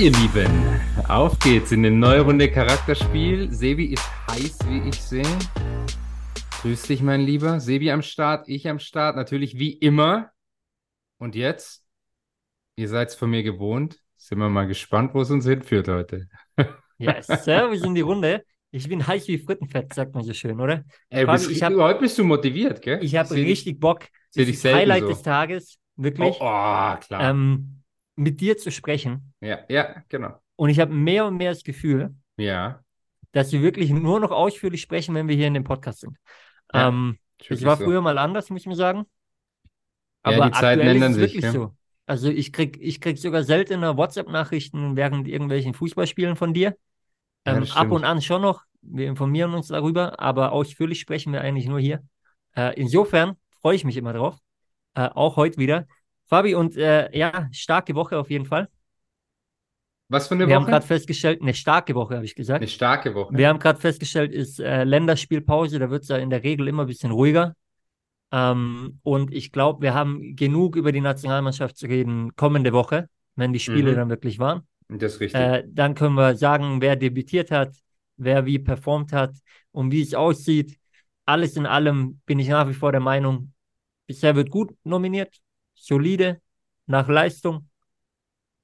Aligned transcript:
Ihr 0.00 0.12
Lieben, 0.12 0.80
auf 1.08 1.36
geht's 1.40 1.72
in 1.72 1.84
eine 1.84 1.90
neue 1.90 2.20
Runde 2.20 2.48
Charakterspiel. 2.48 3.50
Sebi 3.52 3.86
ist 3.86 4.08
heiß, 4.30 4.58
wie 4.68 4.88
ich 4.88 4.94
sehe. 4.94 5.38
Grüß 6.62 6.82
dich, 6.82 7.02
mein 7.02 7.22
Lieber. 7.22 7.58
Sebi 7.58 7.90
am 7.90 8.02
Start, 8.02 8.48
ich 8.48 8.68
am 8.68 8.78
Start, 8.78 9.16
natürlich 9.16 9.58
wie 9.58 9.72
immer. 9.72 10.30
Und 11.18 11.34
jetzt, 11.34 11.84
ihr 12.76 12.88
seid's 12.88 13.16
von 13.16 13.30
mir 13.30 13.42
gewohnt, 13.42 13.98
sind 14.16 14.38
wir 14.38 14.48
mal 14.48 14.68
gespannt, 14.68 15.14
wo 15.14 15.22
es 15.22 15.30
uns 15.30 15.46
hinführt 15.46 15.88
heute. 15.88 16.28
Ja, 17.00 17.22
servus 17.22 17.82
in 17.82 17.94
die 17.94 18.00
Runde. 18.00 18.42
Ich 18.72 18.88
bin 18.88 19.06
heiß 19.06 19.28
wie 19.28 19.38
Frittenfett, 19.38 19.94
sagt 19.94 20.16
man 20.16 20.24
so 20.24 20.32
schön, 20.32 20.60
oder? 20.60 20.82
Ey, 21.10 21.26
Fabi, 21.26 21.38
bist, 21.38 21.50
ich 21.52 21.62
hab- 21.62 21.72
heute 21.74 22.00
bist 22.00 22.18
du 22.18 22.24
motiviert, 22.24 22.82
gell? 22.82 22.98
Ich 23.04 23.14
habe 23.14 23.32
richtig 23.34 23.78
Bock. 23.78 24.06
Das 24.34 24.48
ist 24.48 24.64
Highlight 24.64 25.02
so. 25.02 25.08
des 25.10 25.22
Tages, 25.22 25.78
wirklich, 25.94 26.34
Oh, 26.40 26.44
oh 26.44 26.96
klar. 26.96 27.20
ähm, 27.30 27.77
mit 28.18 28.40
dir 28.40 28.56
zu 28.58 28.70
sprechen. 28.70 29.32
ja, 29.40 29.60
ja, 29.68 30.02
genau. 30.08 30.38
Und 30.56 30.70
ich 30.70 30.80
habe 30.80 30.92
mehr 30.92 31.26
und 31.26 31.36
mehr 31.36 31.52
das 31.52 31.62
Gefühl, 31.62 32.14
Ja. 32.36 32.82
dass 33.32 33.52
wir 33.52 33.62
wirklich 33.62 33.90
nur 33.90 34.18
noch 34.20 34.30
ausführlich 34.32 34.80
sprechen, 34.82 35.14
wenn 35.14 35.28
wir 35.28 35.36
hier 35.36 35.46
in 35.46 35.54
dem 35.54 35.64
Podcast 35.64 36.00
sind. 36.00 36.16
Ja, 36.74 36.88
ähm, 36.88 37.18
wirklich 37.38 37.64
war 37.64 37.76
so. 37.76 37.84
früher 37.84 38.00
mal 38.00 38.18
anders, 38.18 38.50
muss 38.50 38.62
ich 38.62 38.66
mir 38.66 38.74
sagen. 38.76 39.06
Ja, 40.26 40.32
Aber 40.36 40.46
die 40.46 40.52
Zeiten 40.52 40.80
aktuell 40.80 40.96
ändern 40.96 41.10
ist 41.12 41.16
es 41.18 41.22
sich, 41.22 41.34
wirklich 41.34 41.44
ja. 41.44 41.52
so. 41.52 41.74
Also 42.06 42.30
ich 42.30 42.52
krieg, 42.52 42.78
ich 42.80 43.00
krieg 43.00 43.18
sogar 43.18 43.44
seltener 43.44 43.96
WhatsApp-Nachrichten 43.96 44.96
während 44.96 45.28
irgendwelchen 45.28 45.74
Fußballspielen 45.74 46.36
von 46.36 46.54
dir. 46.54 46.76
Ja, 47.46 47.54
Ähm, 47.54 47.60
das 47.60 47.76
ab 47.76 47.90
und 47.90 48.04
an 48.04 48.20
schon 48.22 48.42
noch. 48.42 48.62
Wir 48.80 49.08
informieren 49.08 49.54
uns 49.54 49.68
darüber, 49.68 50.18
aber 50.20 50.52
ausführlich 50.52 51.00
sprechen 51.00 51.32
wir 51.32 51.40
eigentlich 51.42 51.66
nur 51.66 51.80
hier. 51.80 52.02
Äh, 52.56 52.80
insofern 52.80 53.36
freue 53.60 53.76
ich 53.76 53.84
mich 53.84 53.96
immer 53.96 54.12
drauf. 54.12 54.38
Äh, 54.94 55.08
auch 55.14 55.36
heute 55.36 55.58
wieder. 55.58 55.86
Fabi, 56.28 56.54
und 56.54 56.76
äh, 56.76 57.16
ja, 57.16 57.48
starke 57.52 57.94
Woche 57.94 58.18
auf 58.18 58.30
jeden 58.30 58.44
Fall. 58.46 58.68
Was 60.08 60.28
für 60.28 60.34
eine 60.34 60.48
Wir 60.48 60.54
haben 60.54 60.62
Woche? 60.62 60.70
gerade 60.70 60.86
festgestellt, 60.86 61.42
eine 61.42 61.54
starke 61.54 61.94
Woche, 61.94 62.14
habe 62.16 62.24
ich 62.24 62.34
gesagt. 62.34 62.60
Eine 62.62 62.68
starke 62.68 63.14
Woche. 63.14 63.34
Wir 63.36 63.48
haben 63.48 63.58
gerade 63.58 63.78
festgestellt, 63.80 64.32
ist 64.32 64.58
äh, 64.60 64.84
Länderspielpause, 64.84 65.78
da 65.78 65.90
wird 65.90 66.02
es 66.02 66.08
ja 66.08 66.16
in 66.16 66.30
der 66.30 66.42
Regel 66.42 66.68
immer 66.68 66.84
ein 66.84 66.86
bisschen 66.88 67.10
ruhiger. 67.10 67.54
Ähm, 68.32 69.00
und 69.02 69.34
ich 69.34 69.52
glaube, 69.52 69.82
wir 69.82 69.94
haben 69.94 70.36
genug 70.36 70.76
über 70.76 70.92
die 70.92 71.00
Nationalmannschaft 71.00 71.76
zu 71.76 71.86
reden 71.86 72.34
kommende 72.36 72.72
Woche, 72.72 73.08
wenn 73.36 73.52
die 73.52 73.60
Spiele 73.60 73.92
Mhm. 73.92 73.96
dann 73.96 74.10
wirklich 74.10 74.38
waren. 74.38 74.66
Das 74.88 75.14
ist 75.14 75.20
richtig. 75.20 75.40
Äh, 75.40 75.64
dann 75.68 75.94
können 75.94 76.14
wir 76.14 76.36
sagen, 76.36 76.80
wer 76.80 76.96
debütiert 76.96 77.50
hat, 77.50 77.74
wer 78.16 78.46
wie 78.46 78.58
performt 78.58 79.12
hat 79.12 79.34
und 79.72 79.92
wie 79.92 80.02
es 80.02 80.14
aussieht. 80.14 80.78
Alles 81.26 81.56
in 81.56 81.66
allem 81.66 82.20
bin 82.26 82.38
ich 82.38 82.48
nach 82.48 82.68
wie 82.68 82.74
vor 82.74 82.92
der 82.92 83.00
Meinung, 83.00 83.52
bisher 84.06 84.36
wird 84.36 84.50
gut 84.50 84.74
nominiert, 84.84 85.36
solide, 85.88 86.40
nach 86.86 87.08
Leistung, 87.08 87.68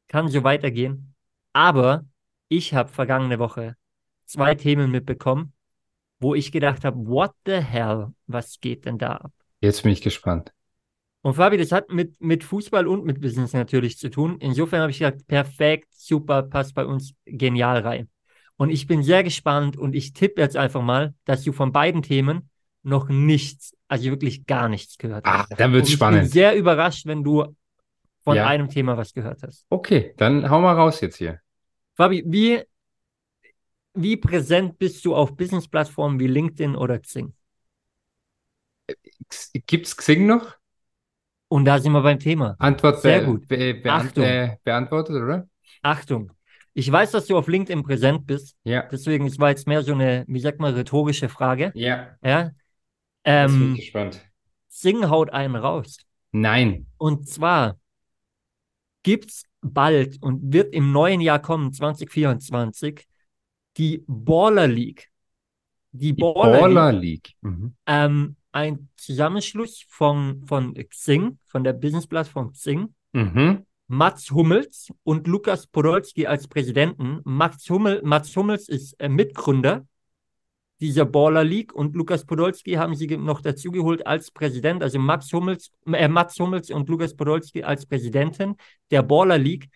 kann 0.09 0.29
so 0.29 0.45
weitergehen. 0.45 1.15
Aber 1.53 2.05
ich 2.49 2.75
habe 2.75 2.91
vergangene 2.93 3.39
Woche 3.39 3.77
zwei 4.27 4.55
Themen 4.55 4.91
mitbekommen, 4.91 5.53
wo 6.21 6.35
ich 6.35 6.53
gedacht 6.53 6.85
habe, 6.85 6.97
what 7.07 7.33
the 7.47 7.61
hell, 7.61 8.13
was 8.27 8.61
geht 8.61 8.85
denn 8.85 8.99
da 8.99 9.17
ab? 9.17 9.33
Jetzt 9.61 9.83
bin 9.83 9.93
ich 9.93 10.03
gespannt. 10.03 10.53
Und 11.23 11.35
Fabi, 11.35 11.57
das 11.57 11.73
hat 11.73 11.91
mit, 11.91 12.21
mit 12.21 12.45
Fußball 12.45 12.87
und 12.87 13.07
mit 13.07 13.21
Business 13.21 13.55
natürlich 13.55 13.97
zu 13.97 14.11
tun. 14.11 14.37
Insofern 14.41 14.83
habe 14.83 14.91
ich 14.91 14.99
gesagt, 14.99 15.27
perfekt, 15.27 15.89
super, 15.91 16.43
passt 16.43 16.75
bei 16.75 16.85
uns 16.85 17.15
genial 17.25 17.81
rein. 17.81 18.11
Und 18.57 18.69
ich 18.69 18.87
bin 18.87 19.03
sehr 19.03 19.25
gespannt 19.25 19.79
und 19.79 19.95
ich 19.95 20.13
tippe 20.13 20.43
jetzt 20.43 20.57
einfach 20.57 20.83
mal, 20.83 21.15
dass 21.25 21.43
du 21.43 21.53
von 21.53 21.73
beiden 21.73 22.03
Themen 22.03 22.51
noch 22.85 23.09
nichts, 23.09 23.75
also 23.89 24.05
wirklich 24.05 24.47
gar 24.47 24.69
nichts 24.69 24.97
gehört 24.99 25.25
Ah, 25.27 25.41
hast. 25.49 25.59
dann 25.59 25.71
Und 25.71 25.75
wird's 25.75 25.89
ich 25.89 25.95
bin 25.95 25.99
spannend. 25.99 26.31
sehr 26.31 26.55
überrascht, 26.57 27.07
wenn 27.07 27.25
du 27.25 27.57
von 28.23 28.37
Ja. 28.37 28.47
einem 28.47 28.69
Thema 28.69 28.97
was 28.97 29.13
gehört 29.13 29.43
hast. 29.43 29.67
Okay, 29.71 30.15
dann 30.17 30.49
hau 30.49 30.61
mal 30.61 30.75
raus 30.75 31.01
jetzt 31.01 31.17
hier. 31.17 31.41
Fabi, 31.95 32.23
wie, 32.27 32.63
wie 33.95 34.17
präsent 34.17 34.79
bist 34.79 35.05
du 35.05 35.15
auf 35.15 35.37
Business-Plattformen 35.37 36.19
wie 36.21 36.27
LinkedIn 36.27 36.77
oder 36.77 36.99
Xing? 36.99 37.33
X- 39.21 39.51
Gibt's 39.67 39.97
Xing 39.97 40.27
noch? 40.27 40.57
Und 41.49 41.65
da 41.67 41.79
sind 41.79 41.93
wir 41.93 42.03
beim 42.03 42.19
Thema. 42.19 42.57
Antwort 42.59 43.01
Sehr 43.01 43.21
be 43.21 43.27
gut. 43.27 43.49
Be 43.49 43.75
beant 43.75 44.09
Achtung. 44.09 44.25
äh, 44.25 44.57
beantwortet, 44.65 45.17
oder? 45.17 45.49
Achtung, 45.83 46.33
ich 46.73 46.91
weiß, 46.91 47.13
dass 47.13 47.27
du 47.27 47.37
auf 47.37 47.47
LinkedIn 47.47 47.83
präsent 47.83 48.27
bist. 48.27 48.57
Ja. 48.65 48.83
Deswegen, 48.91 49.27
es 49.27 49.39
war 49.39 49.51
jetzt 49.51 49.67
mehr 49.67 49.83
so 49.83 49.93
eine, 49.93 50.25
wie 50.27 50.41
sagt 50.41 50.59
man, 50.61 50.75
rhetorische 50.75 51.29
Frage. 51.29 51.71
Ja. 51.75 52.17
Ja. 52.23 52.51
Jetzt 53.27 53.53
bin 53.53 53.63
Ähm, 53.63 53.75
ich 53.75 53.81
gespannt. 53.81 54.21
Sing 54.69 55.09
haut 55.09 55.31
einen 55.31 55.57
raus. 55.57 55.99
Nein. 56.33 56.87
Und 56.99 57.29
zwar 57.29 57.79
gibt's 59.03 59.45
bald 59.61 60.21
und 60.23 60.53
wird 60.53 60.75
im 60.75 60.93
neuen 60.93 61.21
Jahr 61.21 61.41
kommen, 61.41 61.73
2024, 61.73 63.07
die 63.77 64.05
Baller 64.07 64.67
League. 64.67 65.11
Die 65.93 66.13
Die 66.15 66.21
Baller, 66.21 66.61
Baller 66.61 66.93
League, 66.93 67.03
League. 67.43 67.53
Mhm. 67.53 67.75
ähm, 67.87 68.37
ein 68.53 68.89
Zusammenschluss 68.97 69.85
von, 69.89 70.45
von 70.47 70.75
Xing, 70.75 71.39
von 71.47 71.65
der 71.65 71.73
Business-Plattform 71.73 72.53
Xing, 72.53 72.95
Mhm. 73.13 73.65
Mats 73.87 74.31
Hummels 74.33 74.93
und 75.05 75.27
Lukas 75.29 75.67
Podolski 75.69 76.27
als 76.27 76.49
Präsidenten. 76.49 77.21
Max 77.25 77.69
Hummel, 77.71 78.01
Mats 78.03 78.35
Hummels 78.35 78.69
ist 78.69 78.95
äh, 78.99 79.09
Mitgründer 79.09 79.87
dieser 80.81 81.05
Baller 81.05 81.45
League 81.45 81.73
und 81.75 81.95
Lukas 81.95 82.25
Podolski 82.27 82.73
haben 82.73 82.95
sie 82.95 83.17
noch 83.17 83.41
dazugeholt 83.41 84.07
als 84.07 84.31
Präsident, 84.31 84.83
also 84.83 84.99
Max 84.99 85.33
Hummels, 85.33 85.71
äh, 85.87 86.09
Mats 86.09 86.39
Hummels 86.39 86.71
und 86.71 86.89
Lukas 86.89 87.15
Podolski 87.15 87.63
als 87.63 87.87
Präsidenten 87.87 88.57
der 88.91 89.03
Baller 89.03 89.39
League 89.39 89.69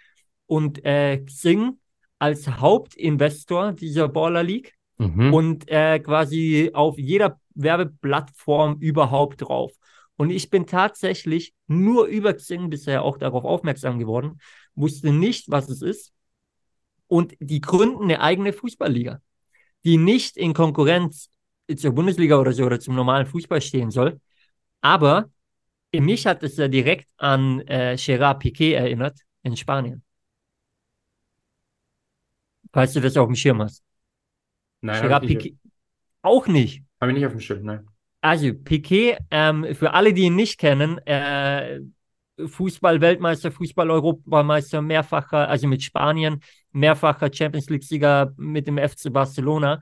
und 0.47 0.85
äh, 0.85 1.19
Xing 1.25 1.79
als 2.19 2.49
Hauptinvestor 2.49 3.73
dieser 3.73 4.09
Baller 4.09 4.43
League 4.43 4.79
Mhm. 4.99 5.33
und 5.33 5.69
äh, 5.69 6.01
quasi 6.01 6.71
auf 6.75 6.99
jeder 6.99 7.41
Werbeplattform 7.55 8.79
überhaupt 8.81 9.43
drauf. 9.43 9.73
Und 10.17 10.31
ich 10.31 10.51
bin 10.51 10.67
tatsächlich 10.67 11.55
nur 11.69 12.07
über 12.07 12.35
Xing 12.35 12.69
bisher 12.69 13.05
auch 13.05 13.17
darauf 13.19 13.45
aufmerksam 13.45 14.01
geworden, 14.01 14.41
wusste 14.75 15.13
nicht, 15.13 15.51
was 15.51 15.69
es 15.69 15.83
ist. 15.83 16.13
Und 17.07 17.37
die 17.39 17.61
gründen 17.61 18.03
eine 18.03 18.21
eigene 18.21 18.53
Fußballliga, 18.53 19.21
die 19.85 19.97
nicht 19.97 20.37
in 20.37 20.55
Konkurrenz 20.55 21.31
zur 21.77 21.93
Bundesliga 21.93 22.37
oder 22.39 22.53
so 22.53 22.65
oder 22.65 22.81
zum 22.81 22.95
normalen 22.95 23.27
Fußball 23.27 23.61
stehen 23.61 23.91
soll. 23.91 24.21
Aber 24.81 25.31
mich 25.95 26.27
hat 26.27 26.43
es 26.43 26.57
ja 26.57 26.69
direkt 26.69 27.09
an 27.17 27.61
äh, 27.63 27.97
Gerard 27.99 28.43
Piqué 28.43 28.75
erinnert 28.75 29.19
in 29.43 29.57
Spanien. 29.57 30.03
Falls 32.73 32.93
du 32.93 33.01
das 33.01 33.17
auf 33.17 33.27
dem 33.27 33.35
Schirm 33.37 33.63
hast. 33.63 33.83
Nein, 34.81 35.03
Gerard 35.03 35.23
habe 35.23 35.33
ich, 35.33 35.45
nicht- 35.45 35.57
auch 36.23 36.47
nicht. 36.47 36.83
hab 37.01 37.09
ich 37.09 37.15
nicht 37.15 37.27
auf 37.27 37.33
dem 37.33 37.41
Schirm, 37.41 37.63
nein. 37.65 37.87
Also 38.21 38.53
Piquet, 38.53 39.19
ähm, 39.31 39.75
für 39.75 39.93
alle, 39.93 40.13
die 40.13 40.23
ihn 40.23 40.37
nicht 40.37 40.59
kennen, 40.59 40.99
äh, 41.07 41.81
Fußball-Weltmeister, 42.45 43.51
Fußball-Europameister, 43.51 44.83
mehrfacher, 44.83 45.49
also 45.49 45.67
mit 45.67 45.83
Spanien, 45.83 46.41
mehrfacher 46.73 47.31
Champions 47.33 47.69
League-Sieger 47.71 48.33
mit 48.37 48.67
dem 48.67 48.79
FC 48.79 49.11
Barcelona, 49.13 49.81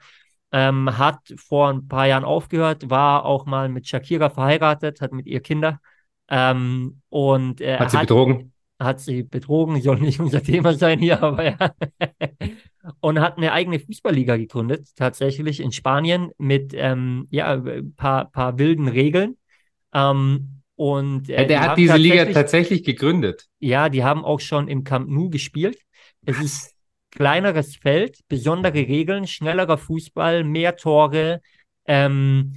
ähm, 0.53 0.97
hat 0.97 1.19
vor 1.37 1.69
ein 1.71 1.89
paar 1.89 2.07
Jahren 2.07 2.25
aufgehört, 2.25 2.89
war 2.89 3.25
auch 3.25 3.47
mal 3.47 3.69
mit 3.69 3.87
Shakira 3.89 4.31
verheiratet, 4.31 5.01
hat 5.01 5.13
mit 5.13 5.27
ihr 5.27 5.41
Kinder 5.41 5.81
ähm, 6.29 7.01
und 7.09 7.61
äh, 7.61 7.79
Hat 7.79 7.91
sie 7.91 7.99
betrogen? 7.99 8.53
hat 8.79 9.01
sie 9.01 9.23
betrogen, 9.23 9.81
soll 9.81 9.99
nicht 10.01 10.21
unser 10.27 10.43
Thema 10.43 10.75
sein 10.75 10.99
hier, 10.99 11.23
aber 11.23 11.45
ja. 11.45 11.57
Und 13.01 13.19
hat 13.21 13.37
eine 13.37 13.51
eigene 13.53 13.81
Fußballliga 13.81 14.37
gegründet, 14.37 14.89
tatsächlich 14.95 15.59
in 15.61 15.73
Spanien 15.73 16.31
mit 16.39 16.73
ähm, 16.73 17.27
ja, 17.31 17.53
ein 17.61 17.95
paar, 17.97 18.31
paar 18.31 18.59
wilden 18.61 18.87
Regeln. 18.87 19.37
Ähm, 19.93 20.61
und 20.77 21.29
äh, 21.29 21.43
Ja, 21.43 21.45
der 21.49 21.61
hat 21.63 21.79
diese 21.79 21.97
Liga 21.97 22.17
tatsächlich- 22.27 22.35
tatsächlich 22.35 22.85
gegründet. 22.85 23.47
ja, 23.59 23.89
die 23.89 24.05
haben 24.05 24.25
auch 24.25 24.39
schon 24.39 24.69
im 24.69 24.85
Camp 24.85 25.09
Nou 25.09 25.31
gespielt. 25.31 25.79
Es 26.25 26.41
ist 26.41 26.76
kleineres 27.17 27.77
Feld, 27.77 28.21
besondere 28.29 28.75
Regeln, 28.75 29.27
schnellerer 29.27 29.79
Fußball, 29.79 30.45
mehr 30.45 30.77
Tore. 30.77 31.41
Ähm, 31.87 32.53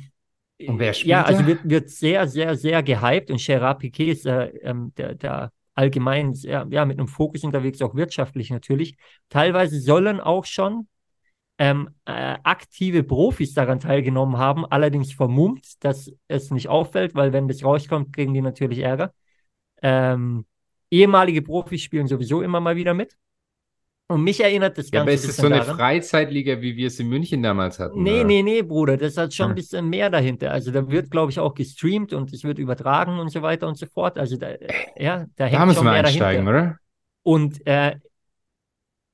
Und 0.67 0.79
wer 0.79 0.93
spielt 0.93 1.09
ja, 1.09 1.23
also 1.23 1.47
wird, 1.47 1.61
wird 1.63 1.89
sehr, 1.89 2.27
sehr, 2.27 2.55
sehr 2.55 2.83
gehypt 2.83 3.31
und 3.31 3.43
Gerard 3.43 3.81
Piqué 3.81 4.11
ist 4.11 4.25
äh, 4.25 4.47
ähm, 4.61 4.93
der, 4.97 5.15
der 5.15 5.51
allgemein 5.75 6.33
sehr, 6.33 6.67
ja, 6.69 6.85
mit 6.85 6.99
einem 6.99 7.07
Fokus 7.07 7.43
unterwegs, 7.43 7.81
auch 7.81 7.95
wirtschaftlich 7.95 8.49
natürlich. 8.51 8.97
Teilweise 9.29 9.79
sollen 9.79 10.19
auch 10.19 10.45
schon 10.45 10.87
ähm, 11.57 11.89
äh, 12.05 12.37
aktive 12.43 13.03
Profis 13.03 13.53
daran 13.53 13.79
teilgenommen 13.79 14.37
haben, 14.37 14.65
allerdings 14.65 15.13
vermummt, 15.13 15.83
dass 15.83 16.11
es 16.27 16.51
nicht 16.51 16.67
auffällt, 16.67 17.15
weil 17.15 17.33
wenn 17.33 17.47
das 17.47 17.63
rauskommt, 17.63 18.13
kriegen 18.13 18.33
die 18.33 18.41
natürlich 18.41 18.79
Ärger. 18.79 19.13
Ähm, 19.81 20.45
ehemalige 20.91 21.41
Profis 21.41 21.81
spielen 21.81 22.07
sowieso 22.07 22.41
immer 22.41 22.59
mal 22.59 22.75
wieder 22.75 22.93
mit. 22.93 23.15
Und 24.11 24.23
mich 24.23 24.43
erinnert 24.43 24.75
das 24.77 24.87
Ja, 24.87 24.99
Ganze 24.99 25.01
aber 25.03 25.11
ein 25.11 25.15
ist 25.15 25.29
es 25.29 25.37
so 25.37 25.45
eine 25.45 25.57
daran. 25.59 25.75
Freizeitliga, 25.77 26.61
wie 26.61 26.75
wir 26.75 26.87
es 26.87 26.99
in 26.99 27.09
München 27.09 27.43
damals 27.43 27.77
hatten? 27.77 28.01
Nee, 28.01 28.15
oder? 28.21 28.23
nee, 28.23 28.41
nee, 28.41 28.61
Bruder, 28.63 28.97
das 28.97 29.15
hat 29.17 29.33
schon 29.35 29.45
Ah. 29.45 29.49
ein 29.49 29.55
bisschen 29.55 29.87
mehr 29.87 30.09
dahinter. 30.09 30.51
Also 30.51 30.71
da 30.71 30.89
wird, 30.89 31.11
glaube 31.11 31.31
ich, 31.31 31.39
auch 31.39 31.53
gestreamt 31.53 32.11
und 32.13 32.33
es 32.33 32.43
wird 32.43 32.57
übertragen 32.57 33.19
und 33.19 33.29
so 33.29 33.43
weiter 33.43 33.67
und 33.67 33.77
so 33.77 33.85
fort. 33.85 34.17
Also 34.17 34.35
da, 34.37 34.49
ja, 34.97 35.19
da 35.19 35.25
Da 35.35 35.45
hängt 35.45 35.65
müssen 35.67 35.75
schon 35.77 35.85
wir 35.85 35.91
mehr 35.91 36.05
einsteigen, 36.05 36.45
dahinter. 36.45 36.69
oder? 36.69 36.77
Und 37.23 37.67
äh, 37.67 37.95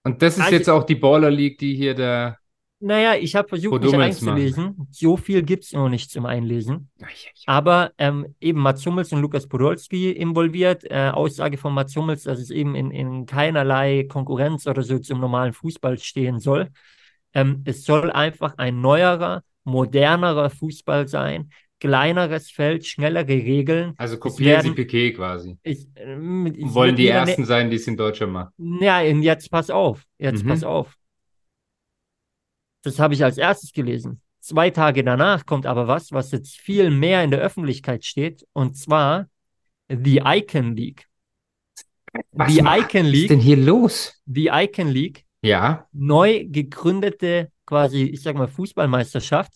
Und 0.05 0.21
das 0.21 0.37
ist 0.37 0.43
Also- 0.43 0.55
jetzt 0.55 0.69
auch 0.69 0.83
die 0.83 0.95
Baller 0.95 1.29
League, 1.31 1.57
die 1.57 1.75
hier 1.75 1.93
der. 1.93 2.37
Naja, 2.85 3.15
ich 3.15 3.35
habe 3.35 3.47
versucht, 3.47 3.81
mich 3.81 3.95
einzulesen. 3.95 4.87
So 4.91 5.17
viel 5.17 5.41
gibt 5.41 5.63
es 5.63 5.73
noch 5.73 5.89
nicht 5.89 6.11
zum 6.11 6.27
Einlesen. 6.27 6.89
Ach, 7.01 7.09
ja, 7.09 7.29
ja. 7.33 7.43
Aber 7.47 7.91
ähm, 7.97 8.35
eben 8.39 8.59
Mats 8.59 8.85
Hummels 8.85 9.11
und 9.11 9.21
Lukas 9.21 9.47
Podolski 9.47 10.11
involviert. 10.11 10.83
Äh, 10.83 11.09
Aussage 11.11 11.57
von 11.57 11.73
Mats 11.73 11.95
Hummels, 11.95 12.23
dass 12.23 12.39
es 12.39 12.51
eben 12.51 12.75
in, 12.75 12.91
in 12.91 13.25
keinerlei 13.25 14.05
Konkurrenz 14.07 14.67
oder 14.67 14.83
so 14.83 14.99
zum 14.99 15.19
normalen 15.19 15.53
Fußball 15.53 15.97
stehen 15.97 16.39
soll. 16.39 16.69
Ähm, 17.33 17.63
es 17.65 17.85
soll 17.85 18.11
einfach 18.11 18.53
ein 18.57 18.81
neuerer, 18.81 19.41
modernerer 19.63 20.51
Fußball 20.51 21.07
sein. 21.07 21.49
Kleineres 21.79 22.51
Feld, 22.51 22.85
schnellere 22.85 23.27
Regeln. 23.27 23.93
Also 23.97 24.17
kopieren 24.17 24.61
sie 24.61 24.67
werden- 24.69 24.75
Piquet 24.75 25.13
quasi. 25.13 25.57
Ich, 25.63 25.87
ähm, 25.95 26.53
wollen 26.73 26.95
die 26.95 27.07
Ersten 27.07 27.45
sein, 27.45 27.69
die 27.71 27.77
es 27.77 27.87
in 27.87 27.97
Deutschland 27.97 28.31
machen. 28.31 28.53
Ja, 28.79 29.01
jetzt 29.01 29.49
pass 29.49 29.69
auf. 29.71 30.03
Jetzt 30.19 30.43
Mhm. 30.43 30.49
pass 30.49 30.63
auf. 30.63 30.95
Das 32.85 32.99
habe 32.99 33.13
ich 33.13 33.23
als 33.23 33.37
erstes 33.37 33.73
gelesen. 33.73 34.21
Zwei 34.39 34.69
Tage 34.69 35.03
danach 35.03 35.45
kommt 35.45 35.65
aber 35.65 35.87
was, 35.87 36.11
was 36.11 36.31
jetzt 36.31 36.57
viel 36.59 36.91
mehr 36.91 37.23
in 37.23 37.31
der 37.31 37.39
Öffentlichkeit 37.41 38.05
steht, 38.05 38.45
und 38.53 38.77
zwar 38.77 39.27
The 39.89 40.21
Icon 40.25 40.75
League. 40.75 41.07
Was 42.31 42.53
Die 42.53 42.59
Icon 42.59 43.05
Was 43.05 43.07
ist 43.07 43.11
League, 43.11 43.29
denn 43.29 43.39
hier 43.39 43.57
los? 43.57 44.13
die 44.25 44.47
Icon 44.51 44.87
League, 44.87 45.25
Ja, 45.41 45.87
neu 45.91 46.45
gegründete 46.47 47.51
quasi, 47.65 48.03
ich 48.03 48.21
sag 48.21 48.35
mal, 48.35 48.47
Fußballmeisterschaft 48.47 49.53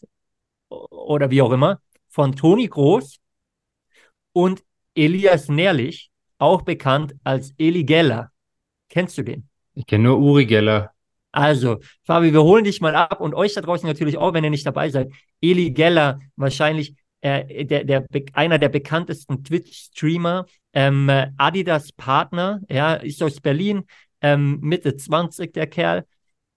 oder 0.69 1.29
wie 1.31 1.41
auch 1.41 1.51
immer, 1.51 1.81
von 2.09 2.35
Toni 2.35 2.67
Groß 2.67 3.19
und 4.33 4.63
Elias 4.95 5.47
Nährlich, 5.49 6.11
auch 6.37 6.61
bekannt 6.61 7.15
als 7.23 7.53
Eli 7.57 7.83
Geller. 7.83 8.31
Kennst 8.89 9.17
du 9.17 9.23
den? 9.23 9.49
ich 9.73 9.85
kenne 9.87 10.03
nur 10.05 10.19
Uri 10.19 10.45
Geller. 10.45 10.93
Also, 11.31 11.79
Fabi, 12.03 12.33
wir 12.33 12.43
holen 12.43 12.63
dich 12.63 12.81
mal 12.81 12.95
ab 12.95 13.21
und 13.21 13.35
euch 13.35 13.53
da 13.53 13.61
draußen 13.61 13.87
natürlich 13.87 14.17
auch, 14.17 14.33
wenn 14.33 14.43
ihr 14.43 14.49
nicht 14.49 14.65
dabei 14.65 14.89
seid. 14.89 15.11
Eli 15.41 15.71
Geller, 15.71 16.19
wahrscheinlich 16.35 16.95
äh, 17.21 17.65
der, 17.65 17.83
der, 17.83 18.05
einer 18.33 18.57
der 18.57 18.69
bekanntesten 18.69 19.43
Twitch-Streamer, 19.43 20.45
ähm, 20.73 21.09
äh, 21.09 21.31
Adidas 21.37 21.91
Partner, 21.91 22.61
ja, 22.69 22.95
ist 22.95 23.21
aus 23.21 23.41
Berlin, 23.41 23.83
ähm, 24.21 24.59
Mitte 24.61 24.95
20, 24.95 25.53
der 25.53 25.67
Kerl. 25.67 26.05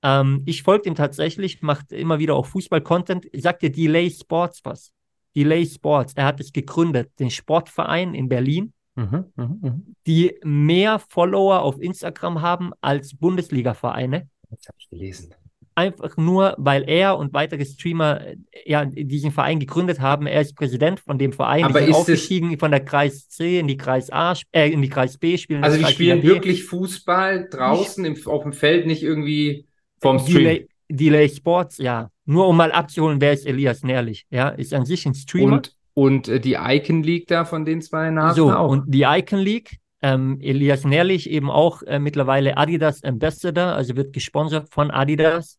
Ähm, 0.02 0.42
ich 0.46 0.62
folge 0.62 0.88
ihm 0.88 0.94
tatsächlich, 0.94 1.60
macht 1.62 1.92
immer 1.92 2.18
wieder 2.18 2.34
auch 2.34 2.46
Fußball-Content. 2.46 3.28
Sagt 3.34 3.62
dir 3.62 3.70
Delay 3.70 4.10
Sports 4.10 4.60
was? 4.64 4.92
Delay 5.36 5.66
Sports, 5.66 6.14
er 6.14 6.26
hat 6.26 6.40
es 6.40 6.52
gegründet, 6.52 7.10
den 7.18 7.30
Sportverein 7.30 8.14
in 8.14 8.28
Berlin 8.28 8.72
Mhm, 8.94 9.24
mhm, 9.36 9.58
mhm. 9.62 9.94
die 10.06 10.38
mehr 10.44 10.98
Follower 10.98 11.62
auf 11.62 11.80
Instagram 11.80 12.42
haben 12.42 12.72
als 12.82 13.16
Bundesliga-Vereine. 13.16 14.28
Das 14.56 14.68
habe 14.68 14.76
ich 14.78 14.88
gelesen. 14.88 15.34
Einfach 15.74 16.18
nur, 16.18 16.54
weil 16.58 16.84
er 16.86 17.16
und 17.16 17.32
weitere 17.32 17.64
Streamer 17.64 18.20
äh, 18.26 18.36
ja, 18.66 18.84
diesen 18.84 19.30
Verein 19.32 19.58
gegründet 19.58 20.00
haben. 20.00 20.26
Er 20.26 20.42
ist 20.42 20.54
Präsident 20.54 21.00
von 21.00 21.16
dem 21.18 21.32
Verein. 21.32 21.64
Aber 21.64 21.80
die 21.80 21.86
sind 21.86 21.90
ist 21.92 21.96
es- 21.96 22.00
aufgestiegen 22.02 22.58
von 22.58 22.70
der 22.70 22.80
Kreis 22.84 23.26
C 23.28 23.58
in 23.58 23.68
die 23.68 23.78
Kreis 23.78 24.10
A, 24.10 24.34
äh, 24.52 24.70
in 24.70 24.82
die 24.82 24.90
Kreis 24.90 25.16
B 25.16 25.38
spielen. 25.38 25.64
Also 25.64 25.78
die 25.78 25.82
Kreis 25.84 25.94
spielen 25.94 26.20
B. 26.20 26.28
wirklich 26.28 26.64
Fußball 26.64 27.48
draußen 27.50 28.04
im, 28.04 28.16
auf 28.26 28.42
dem 28.42 28.52
Feld, 28.52 28.86
nicht 28.86 29.02
irgendwie 29.02 29.64
vorm 30.00 30.18
Stream. 30.18 30.36
Delay, 30.36 30.68
Delay 30.90 31.28
Sports, 31.30 31.78
ja. 31.78 32.10
Nur 32.26 32.48
um 32.48 32.56
mal 32.58 32.70
abzuholen, 32.70 33.20
wer 33.22 33.32
ist 33.32 33.46
Elias 33.46 33.82
Nährlich? 33.82 34.26
Ja, 34.30 34.50
ist 34.50 34.74
an 34.74 34.84
sich 34.84 35.06
ein 35.06 35.14
Streamer. 35.14 35.54
Und, 35.56 35.74
und 35.94 36.28
äh, 36.28 36.38
die 36.38 36.56
Icon 36.60 37.02
League 37.02 37.28
da 37.28 37.46
von 37.46 37.64
den 37.64 37.80
zwei 37.80 38.10
Nasen 38.10 38.36
So, 38.36 38.52
auch. 38.52 38.68
und 38.70 38.84
die 38.94 39.02
Icon 39.04 39.38
League, 39.38 39.78
ähm, 40.02 40.38
Elias 40.40 40.84
Nährlich 40.84 41.30
eben 41.30 41.50
auch 41.50 41.82
äh, 41.82 41.98
mittlerweile 41.98 42.56
Adidas 42.56 43.02
Ambassador, 43.04 43.74
also 43.74 43.96
wird 43.96 44.12
gesponsert 44.12 44.68
von 44.72 44.90
Adidas. 44.90 45.58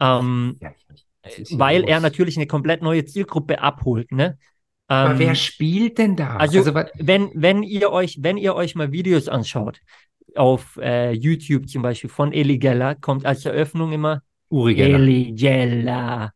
Ähm, 0.00 0.58
Ja, 0.60 0.72
weil 1.50 1.84
er 1.84 2.00
natürlich 2.00 2.36
eine 2.36 2.46
komplett 2.46 2.82
neue 2.82 3.04
Zielgruppe 3.04 3.60
abholt, 3.60 4.10
ne? 4.12 4.38
Aber 4.88 5.14
Ähm, 5.14 5.18
wer 5.18 5.34
spielt 5.34 5.98
denn 5.98 6.16
da? 6.16 6.36
also, 6.38 6.74
wa- 6.74 6.88
wenn, 6.98 7.30
wenn 7.34 7.62
ihr 7.62 7.92
euch, 7.92 8.18
wenn 8.22 8.36
ihr 8.36 8.54
euch 8.54 8.74
mal 8.74 8.90
Videos 8.92 9.28
anschaut, 9.28 9.80
auf 10.36 10.78
äh, 10.82 11.12
YouTube 11.12 11.68
zum 11.68 11.82
Beispiel 11.82 12.10
von 12.10 12.32
Eli 12.32 12.58
Geller, 12.58 12.94
kommt 12.94 13.26
als 13.26 13.44
Eröffnung 13.44 13.92
immer 13.92 14.22
Uri 14.50 14.74
Geller. 14.74 14.98
Eli 14.98 15.32
Geller, 15.32 16.32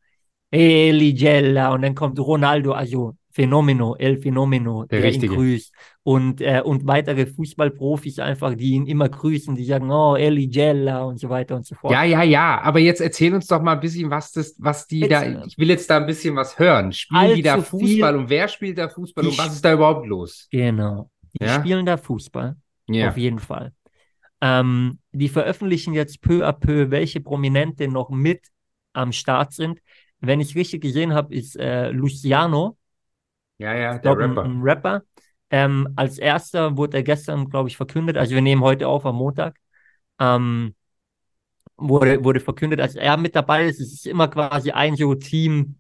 Eli 0.51 1.13
Geller 1.15 1.73
und 1.73 1.83
dann 1.83 1.95
kommt 1.95 2.19
Ronaldo, 2.19 2.73
also 2.73 3.17
Fenomeno, 3.31 3.97
El 3.97 4.19
Fenomeno, 4.21 4.85
Der 4.91 5.01
der, 5.01 5.13
ihn 5.13 5.27
grüßt 5.27 5.75
und, 6.07 6.41
äh, 6.43 6.61
und 6.63 6.87
weitere 6.87 7.25
Fußballprofis 7.27 8.19
einfach, 8.19 8.55
die 8.55 8.73
ihn 8.73 8.87
immer 8.87 9.09
grüßen, 9.09 9.57
die 9.57 9.65
sagen, 9.65 9.91
oh, 9.91 10.15
Eli 10.17 10.47
Geller 10.49 11.07
und 11.07 11.19
so 11.19 11.31
weiter 11.31 11.57
und 11.57 11.67
so 11.67 11.75
fort. 11.75 11.93
Ja, 11.93 12.05
ja, 12.05 12.23
ja. 12.23 12.61
Aber 12.63 12.79
jetzt 12.79 13.01
erzähl 13.01 13.35
uns 13.35 13.47
doch 13.47 13.61
mal 13.63 13.73
ein 13.73 13.81
bisschen, 13.81 14.11
was 14.11 14.31
das, 14.33 14.55
was 14.59 14.87
die 14.87 15.01
Jetzt, 15.01 15.11
da. 15.13 15.23
äh, 15.23 15.43
Ich 15.47 15.57
will 15.59 15.69
jetzt 15.71 15.89
da 15.89 15.97
ein 15.97 16.07
bisschen 16.07 16.37
was 16.37 16.59
hören. 16.59 16.93
Spielen 16.93 17.35
die 17.35 17.43
da 17.43 17.55
viel- 17.55 17.65
Fußball 17.65 18.17
und 18.17 18.29
wer 18.29 18.49
spielt 18.49 18.77
da 18.79 18.89
Fußball 18.89 19.27
und 19.27 19.39
was 19.39 19.55
ist 19.55 19.65
da 19.65 19.73
überhaupt 19.73 20.07
los? 20.07 20.47
Genau. 20.51 21.11
Die 21.41 21.45
Ja? 21.45 21.55
spielen 21.59 21.87
da 21.87 21.97
Fußball. 21.97 22.55
Ja. 22.87 23.09
Auf 23.09 23.17
jeden 23.17 23.39
Fall. 23.39 23.73
Ähm, 24.43 24.99
die 25.13 25.31
veröffentlichen 25.31 25.95
jetzt 25.95 26.21
peu 26.21 26.47
à 26.47 26.53
peu, 26.53 26.91
welche 26.91 27.21
Prominente 27.21 27.89
noch 27.89 28.11
mit 28.11 28.43
am 28.93 29.11
Start 29.13 29.55
sind. 29.55 29.81
Wenn 30.21 30.41
ich 30.41 30.55
richtig 30.55 30.83
gesehen 30.83 31.15
habe, 31.15 31.35
ist 31.35 31.57
äh, 31.57 31.89
Luciano, 31.91 32.77
Ja, 33.59 33.73
ja, 33.75 33.93
der 33.93 34.01
glaube, 34.01 34.25
ein, 34.25 34.31
Rapper. 34.33 34.45
ein 34.45 34.61
Rapper. 34.63 35.03
Ähm, 35.51 35.89
als 35.97 36.19
erster 36.19 36.77
wurde 36.77 36.97
er 36.99 37.03
gestern, 37.03 37.49
glaube 37.49 37.69
ich, 37.69 37.77
verkündet. 37.77 38.17
Also 38.17 38.35
wir 38.35 38.43
nehmen 38.43 38.63
heute 38.63 38.89
auf 38.89 39.07
am 39.07 39.17
Montag. 39.17 39.57
Ähm, 40.21 40.75
wurde, 41.77 42.23
wurde 42.25 42.41
verkündet, 42.41 42.81
als 42.81 42.95
er 42.95 43.17
mit 43.17 43.35
dabei 43.35 43.67
ist. 43.67 43.81
Es 43.81 43.93
ist 43.93 44.07
immer 44.07 44.29
quasi 44.29 44.71
ein 44.71 44.97
so 44.97 45.15
Team 45.15 45.77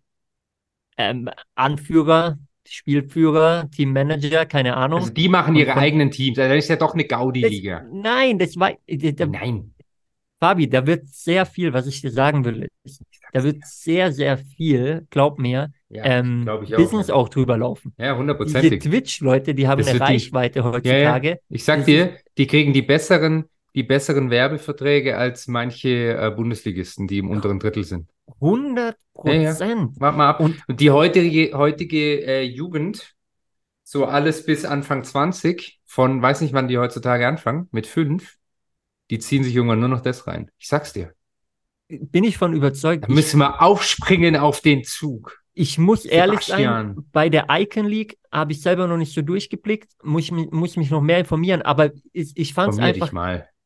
ähm, 0.96 1.28
Anführer, 1.54 2.38
Spielführer, 2.66 3.68
Teammanager, 3.70 4.46
keine 4.46 4.76
Ahnung. 4.76 5.00
Also 5.00 5.12
die 5.12 5.28
machen 5.28 5.54
ihre 5.56 5.72
von- 5.72 5.82
eigenen 5.82 6.10
Teams. 6.10 6.38
Also 6.38 6.54
das 6.54 6.64
ist 6.64 6.70
ja 6.70 6.76
doch 6.76 6.94
eine 6.94 7.04
Gaudi-Liga. 7.04 7.84
nein, 7.92 8.38
das 8.38 8.56
war, 8.58 8.72
da, 8.86 9.26
Nein. 9.26 9.74
Fabi, 10.40 10.68
da 10.68 10.86
wird 10.86 11.06
sehr 11.08 11.46
viel, 11.46 11.72
was 11.72 11.86
ich 11.86 12.00
dir 12.00 12.10
sagen 12.10 12.44
will, 12.44 12.68
da 13.32 13.42
wird 13.42 13.64
sehr, 13.64 14.12
sehr 14.12 14.38
viel, 14.38 15.06
glaub 15.10 15.38
mir, 15.38 15.72
Ja, 15.94 16.04
ähm, 16.04 16.42
glaube 16.42 16.64
ich 16.64 16.74
auch. 16.74 16.78
Business 16.78 17.06
ja. 17.08 17.14
auch 17.14 17.28
drüber 17.28 17.56
laufen. 17.56 17.92
Ja, 17.98 18.16
hundertprozentig. 18.16 18.82
Twitch-Leute, 18.82 19.54
die 19.54 19.68
haben 19.68 19.78
Das 19.78 19.88
eine 19.88 20.00
wird 20.00 20.08
die- 20.08 20.12
Reichweite 20.14 20.58
Ja, 20.58 20.64
heutzutage. 20.64 21.38
Ich 21.48 21.64
sag 21.64 21.78
Das 21.78 21.86
dir, 21.86 22.16
die 22.36 22.46
kriegen 22.48 22.72
die 22.72 22.82
besseren, 22.82 23.44
die 23.74 23.84
besseren 23.84 24.28
Werbeverträge 24.30 25.16
als 25.16 25.46
manche 25.46 26.16
äh, 26.16 26.30
Bundesligisten, 26.34 27.06
die 27.06 27.18
im 27.18 27.30
unteren 27.30 27.60
Drittel 27.60 27.84
sind. 27.84 28.08
100 28.40 28.96
Prozent. 29.14 29.92
Warte 30.00 30.18
mal 30.18 30.28
ab. 30.30 30.40
Und 30.40 30.56
Und 30.66 30.80
die 30.80 30.90
heutige, 30.90 31.56
heutige 31.56 32.26
äh, 32.26 32.42
Jugend, 32.42 33.14
so 33.84 34.06
alles 34.06 34.44
bis 34.44 34.64
Anfang 34.64 35.04
20, 35.04 35.80
von, 35.84 36.20
weiß 36.20 36.40
nicht, 36.40 36.54
wann 36.54 36.66
die 36.66 36.78
heutzutage 36.78 37.28
anfangen, 37.28 37.68
mit 37.70 37.86
fünf, 37.86 38.36
die 39.10 39.20
ziehen 39.20 39.44
sich 39.44 39.54
irgendwann 39.54 39.78
nur 39.78 39.88
noch 39.90 40.00
das 40.00 40.26
rein. 40.26 40.50
Ich 40.58 40.66
sag's 40.66 40.92
dir. 40.92 41.12
bin 41.88 42.24
ich 42.24 42.36
von 42.38 42.52
überzeugt, 42.54 43.04
Da 43.04 43.12
müssen 43.12 43.38
wir 43.38 43.62
aufspringen 43.62 44.36
auf 44.36 44.60
den 44.60 44.82
Zug. 44.82 45.43
Ich 45.54 45.78
muss 45.78 46.04
ehrlich 46.04 46.40
sein, 46.40 46.96
bei 47.12 47.28
der 47.28 47.46
Icon 47.48 47.86
League 47.86 48.18
habe 48.32 48.52
ich 48.52 48.60
selber 48.60 48.86
noch 48.86 48.96
nicht 48.96 49.12
so 49.14 49.22
durchgeblickt, 49.22 49.92
muss 50.02 50.24
ich, 50.24 50.32
muss 50.32 50.76
mich 50.76 50.90
noch 50.90 51.00
mehr 51.00 51.20
informieren, 51.20 51.62
aber 51.62 51.90
ich, 52.12 52.32
ich 52.36 52.54
fand 52.54 52.74
es 52.74 52.78
einfach 52.80 53.12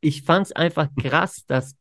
ich 0.00 0.28
einfach 0.28 0.88
krass, 1.02 1.44
dass 1.46 1.74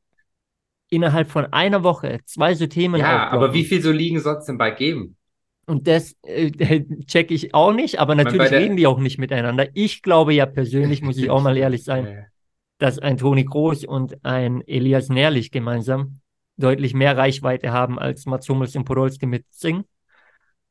innerhalb 0.90 1.30
von 1.30 1.46
einer 1.52 1.84
Woche 1.84 2.20
zwei 2.26 2.56
so 2.56 2.68
Themen 2.68 3.00
Ja, 3.00 3.26
aufploppen. 3.26 3.46
aber 3.46 3.54
wie 3.54 3.64
viel 3.66 3.82
so 3.82 3.92
Ligen 3.92 4.20
soll 4.20 4.38
es 4.38 4.46
denn 4.46 4.58
bei 4.58 4.72
geben? 4.72 5.18
Und 5.66 5.88
das 5.88 6.16
äh, 6.24 6.52
check 7.06 7.30
ich 7.30 7.54
auch 7.54 7.74
nicht, 7.74 8.00
aber 8.00 8.16
natürlich 8.16 8.50
der- 8.50 8.62
reden 8.62 8.78
die 8.78 8.88
auch 8.88 9.00
nicht 9.00 9.18
miteinander. 9.18 9.68
Ich 9.74 10.02
glaube 10.02 10.34
ja 10.34 10.46
persönlich, 10.46 11.02
muss 11.02 11.18
ich 11.18 11.30
auch 11.30 11.42
mal 11.42 11.58
ehrlich 11.58 11.84
sein, 11.84 12.26
dass 12.80 13.00
ein 13.00 13.18
Toni 13.18 13.46
Kroos 13.46 13.84
und 13.84 14.24
ein 14.24 14.62
Elias 14.68 15.10
Nährlich 15.10 15.52
gemeinsam 15.52 16.20
deutlich 16.58 16.94
mehr 16.94 17.18
Reichweite 17.18 17.72
haben 17.72 18.00
als 18.00 18.26
Mats 18.26 18.48
Hummels 18.50 18.76
und 18.76 18.86
Podolski 18.86 19.26
mit 19.26 19.46
Sing. 19.50 19.84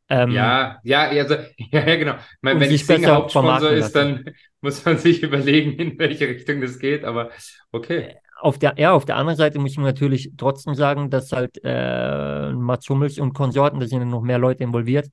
Ähm, 0.08 0.32
Ja, 0.34 0.80
ja, 0.84 1.08
also, 1.08 1.34
ja, 1.56 1.86
ja, 1.86 1.96
genau. 1.96 2.14
Ich 2.14 2.42
meine, 2.42 2.60
wenn 2.60 2.68
sich 2.68 2.86
Sing 2.86 2.98
besser 2.98 3.14
Hauptsponsor 3.14 3.70
ist, 3.72 3.92
dann 3.94 4.24
muss 4.60 4.84
man 4.84 4.98
sich 4.98 5.22
überlegen, 5.22 5.72
in 5.72 5.98
welche 5.98 6.28
Richtung 6.28 6.60
das 6.60 6.78
geht, 6.78 7.04
aber 7.04 7.30
okay. 7.72 8.16
Auf 8.40 8.58
der, 8.58 8.74
ja, 8.76 8.92
auf 8.92 9.06
der 9.06 9.16
anderen 9.16 9.36
Seite 9.36 9.58
muss 9.58 9.76
man 9.76 9.86
natürlich 9.86 10.30
trotzdem 10.36 10.74
sagen, 10.74 11.08
dass 11.10 11.32
halt 11.32 11.58
äh, 11.64 12.52
Mats 12.52 12.88
Hummels 12.88 13.18
und 13.18 13.32
Konsorten, 13.32 13.80
da 13.80 13.86
sind 13.86 14.00
ja 14.00 14.04
noch 14.04 14.20
mehr 14.20 14.38
Leute 14.38 14.62
involviert, 14.62 15.08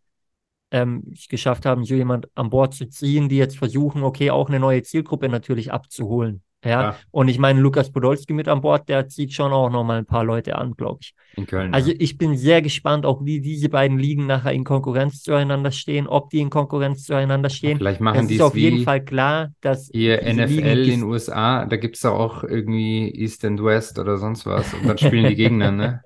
ähm, 0.71 1.03
es 1.13 1.27
geschafft 1.27 1.65
haben, 1.65 1.85
so 1.85 1.95
jemand 1.95 2.27
an 2.35 2.49
Bord 2.49 2.73
zu 2.73 2.87
ziehen, 2.89 3.29
die 3.29 3.37
jetzt 3.37 3.57
versuchen, 3.57 4.03
okay, 4.03 4.31
auch 4.31 4.49
eine 4.49 4.59
neue 4.59 4.83
Zielgruppe 4.83 5.29
natürlich 5.29 5.71
abzuholen. 5.71 6.43
Ja, 6.63 6.81
Ja. 6.81 6.95
und 7.11 7.27
ich 7.27 7.39
meine, 7.39 7.59
Lukas 7.59 7.91
Podolski 7.91 8.33
mit 8.33 8.47
an 8.47 8.61
Bord, 8.61 8.87
der 8.87 9.07
zieht 9.09 9.33
schon 9.33 9.51
auch 9.51 9.69
nochmal 9.69 9.99
ein 9.99 10.05
paar 10.05 10.23
Leute 10.23 10.55
an, 10.55 10.73
glaube 10.75 10.99
ich. 11.01 11.13
In 11.35 11.45
Köln. 11.45 11.73
Also 11.73 11.91
ja. 11.91 11.97
ich 11.99 12.17
bin 12.17 12.37
sehr 12.37 12.61
gespannt, 12.61 13.05
auch 13.05 13.25
wie 13.25 13.41
diese 13.41 13.69
beiden 13.69 13.97
Ligen 13.97 14.27
nachher 14.27 14.53
in 14.53 14.63
Konkurrenz 14.63 15.23
zueinander 15.23 15.71
stehen, 15.71 16.07
ob 16.07 16.29
die 16.29 16.39
in 16.39 16.49
Konkurrenz 16.49 17.03
zueinander 17.03 17.49
stehen. 17.49 17.77
Vielleicht 17.77 18.01
machen 18.01 18.21
Es 18.21 18.27
die 18.27 18.35
ist 18.35 18.41
es 18.41 18.45
auf 18.45 18.55
jeden 18.55 18.83
Fall 18.83 19.03
klar, 19.03 19.51
dass 19.61 19.89
hier 19.91 20.17
diese 20.17 20.41
NFL 20.41 20.51
Ligen 20.53 20.67
in 20.67 20.99
den 20.99 21.03
USA, 21.03 21.65
da 21.65 21.75
gibt 21.75 21.97
es 21.97 22.05
auch 22.05 22.43
irgendwie 22.43 23.11
East 23.13 23.43
and 23.45 23.63
West 23.63 23.99
oder 23.99 24.17
sonst 24.17 24.45
was. 24.45 24.73
Und 24.73 24.87
dann 24.87 24.97
spielen 24.97 25.27
die 25.27 25.35
Gegner, 25.35 25.71
ne? 25.71 26.01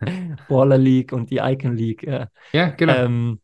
Baller 0.48 0.78
League 0.78 1.12
und 1.12 1.30
die 1.30 1.38
Icon 1.38 1.76
League. 1.76 2.04
Ja. 2.04 2.28
Ja, 2.52 2.68
genau. 2.70 2.94
Ähm, 2.94 3.40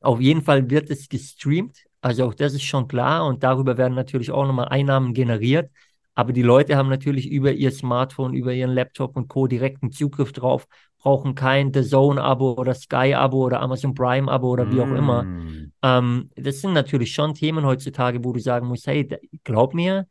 auf 0.00 0.20
jeden 0.20 0.42
Fall 0.42 0.70
wird 0.70 0.90
es 0.90 1.08
gestreamt. 1.08 1.84
Also 2.00 2.26
auch 2.26 2.34
das 2.34 2.54
ist 2.54 2.62
schon 2.62 2.88
klar 2.88 3.26
und 3.26 3.42
darüber 3.42 3.76
werden 3.76 3.94
natürlich 3.94 4.30
auch 4.30 4.46
nochmal 4.46 4.68
Einnahmen 4.68 5.14
generiert. 5.14 5.70
Aber 6.14 6.32
die 6.32 6.42
Leute 6.42 6.76
haben 6.76 6.88
natürlich 6.88 7.30
über 7.30 7.52
ihr 7.52 7.70
Smartphone, 7.70 8.34
über 8.34 8.52
ihren 8.52 8.72
Laptop 8.72 9.16
und 9.16 9.28
Co. 9.28 9.46
direkten 9.46 9.92
Zugriff 9.92 10.32
drauf, 10.32 10.66
brauchen 10.98 11.36
kein 11.36 11.72
The 11.72 11.82
Zone-Abo 11.82 12.54
oder 12.54 12.74
Sky-Abo 12.74 13.46
oder 13.46 13.60
Amazon 13.60 13.94
Prime-Abo 13.94 14.48
oder 14.48 14.72
wie 14.72 14.80
auch 14.80 14.90
immer. 14.90 15.22
Mm. 15.22 15.72
Ähm, 15.82 16.30
das 16.34 16.60
sind 16.60 16.72
natürlich 16.72 17.12
schon 17.12 17.34
Themen 17.34 17.64
heutzutage, 17.64 18.24
wo 18.24 18.32
du 18.32 18.40
sagen 18.40 18.66
musst, 18.66 18.88
hey, 18.88 19.08
glaub 19.44 19.74
mir, 19.74 20.08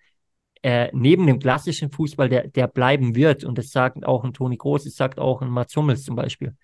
äh, 0.64 0.90
neben 0.94 1.28
dem 1.28 1.40
klassischen 1.40 1.92
Fußball, 1.92 2.30
der, 2.30 2.48
der 2.48 2.68
bleiben 2.68 3.16
wird, 3.16 3.44
und 3.44 3.58
das 3.58 3.70
sagt 3.70 4.06
auch 4.06 4.24
ein 4.24 4.34
Toni 4.34 4.58
Groß, 4.58 4.86
das 4.86 4.96
sagt 4.96 5.20
auch 5.20 5.42
ein 5.42 5.50
Mats 5.50 5.76
Hummels 5.76 6.04
zum 6.04 6.16
Beispiel, 6.16 6.56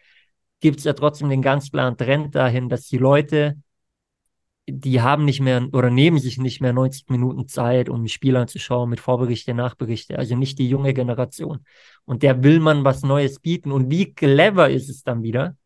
gibt 0.62 0.80
es 0.80 0.86
ja 0.86 0.94
trotzdem 0.94 1.30
den 1.30 1.42
ganz 1.42 1.70
klaren 1.70 1.98
Trend 1.98 2.34
dahin, 2.34 2.70
dass 2.70 2.88
die 2.88 2.98
Leute, 2.98 3.58
die 4.68 5.02
haben 5.02 5.26
nicht 5.26 5.42
mehr 5.42 5.68
oder 5.74 5.90
nehmen 5.90 6.20
sich 6.20 6.38
nicht 6.38 6.62
mehr 6.62 6.72
90 6.72 7.10
Minuten 7.10 7.48
Zeit, 7.48 7.90
um 7.90 8.08
Spiel 8.08 8.38
anzuschauen 8.38 8.90
mit 8.90 9.00
Vorberichte, 9.02 9.54
Nachberichte, 9.54 10.18
also 10.18 10.36
nicht 10.36 10.58
die 10.58 10.70
junge 10.70 10.94
Generation. 10.94 11.66
Und 12.06 12.24
der 12.24 12.44
will 12.44 12.60
man 12.60 12.86
was 12.86 13.04
Neues 13.04 13.40
bieten. 13.40 13.72
Und 13.72 13.92
wie 13.92 14.14
clever 14.14 14.70
ist 14.70 14.90
es 14.90 15.04
dann 15.04 15.22
wieder? 15.22 15.58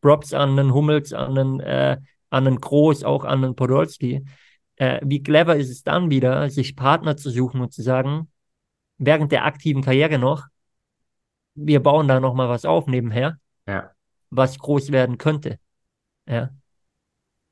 Props 0.00 0.34
an 0.34 0.56
den 0.56 0.74
Hummels, 0.74 1.12
an 1.12 1.34
den, 1.34 1.60
äh, 1.60 1.98
an 2.30 2.44
den 2.44 2.60
Groß, 2.60 3.04
auch 3.04 3.24
an 3.24 3.42
den 3.42 3.54
Podolski. 3.54 4.24
Äh, 4.76 5.00
wie 5.04 5.22
clever 5.22 5.56
ist 5.56 5.70
es 5.70 5.84
dann 5.84 6.10
wieder, 6.10 6.50
sich 6.50 6.74
Partner 6.74 7.16
zu 7.16 7.30
suchen 7.30 7.60
und 7.60 7.72
zu 7.72 7.82
sagen, 7.82 8.30
während 8.98 9.30
der 9.30 9.44
aktiven 9.44 9.82
Karriere 9.82 10.18
noch, 10.18 10.46
wir 11.54 11.80
bauen 11.80 12.08
da 12.08 12.18
noch 12.18 12.34
mal 12.34 12.48
was 12.48 12.64
auf 12.64 12.88
nebenher, 12.88 13.38
Ja. 13.68 13.92
was 14.30 14.58
groß 14.58 14.90
werden 14.90 15.18
könnte. 15.18 15.60
Ja. 16.26 16.50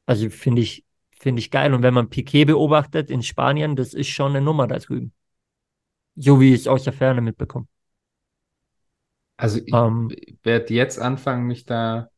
Also 0.07 0.31
finde 0.31 0.63
ich, 0.63 0.85
finde 1.19 1.41
ich 1.41 1.51
geil. 1.51 1.75
Und 1.75 1.83
wenn 1.83 1.95
man 1.95 2.11
Piquet 2.11 2.47
beobachtet 2.47 3.11
in 3.11 3.23
Spanien, 3.23 3.77
das 3.77 3.95
ist 3.95 4.09
schon 4.09 4.33
eine 4.33 4.41
Nummer 4.41 4.67
da 4.67 4.79
drüben. 4.79 5.13
So 6.17 6.41
wie 6.41 6.55
ich 6.55 6.61
es 6.63 6.69
aus 6.69 6.85
der 6.85 6.93
Ferne 6.93 7.21
mitbekomme. 7.21 7.67
Also 9.37 9.61
ich 9.65 9.73
Ähm, 9.75 10.11
werde 10.43 10.75
jetzt 10.75 10.99
anfangen, 10.99 11.47
mich 11.47 11.65
da, 11.65 12.11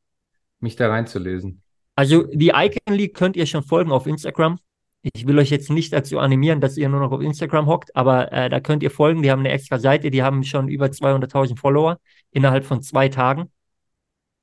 mich 0.60 0.76
da 0.76 0.88
reinzulesen. 0.88 1.62
Also 1.96 2.24
die 2.24 2.48
Icon 2.54 2.94
League 2.94 3.14
könnt 3.14 3.36
ihr 3.36 3.46
schon 3.46 3.62
folgen 3.62 3.92
auf 3.92 4.06
Instagram. 4.06 4.58
Ich 5.02 5.26
will 5.26 5.38
euch 5.38 5.50
jetzt 5.50 5.70
nicht 5.70 5.92
dazu 5.92 6.18
animieren, 6.18 6.60
dass 6.60 6.76
ihr 6.76 6.88
nur 6.88 7.00
noch 7.00 7.12
auf 7.12 7.20
Instagram 7.20 7.66
hockt, 7.66 7.94
aber 7.94 8.32
äh, 8.32 8.48
da 8.48 8.60
könnt 8.60 8.82
ihr 8.82 8.90
folgen. 8.90 9.22
Die 9.22 9.30
haben 9.30 9.40
eine 9.40 9.50
extra 9.50 9.78
Seite, 9.78 10.10
die 10.10 10.22
haben 10.22 10.42
schon 10.44 10.68
über 10.68 10.90
200.000 10.92 11.58
Follower 11.58 11.98
innerhalb 12.30 12.64
von 12.64 12.82
zwei 12.82 13.08
Tagen. 13.08 13.50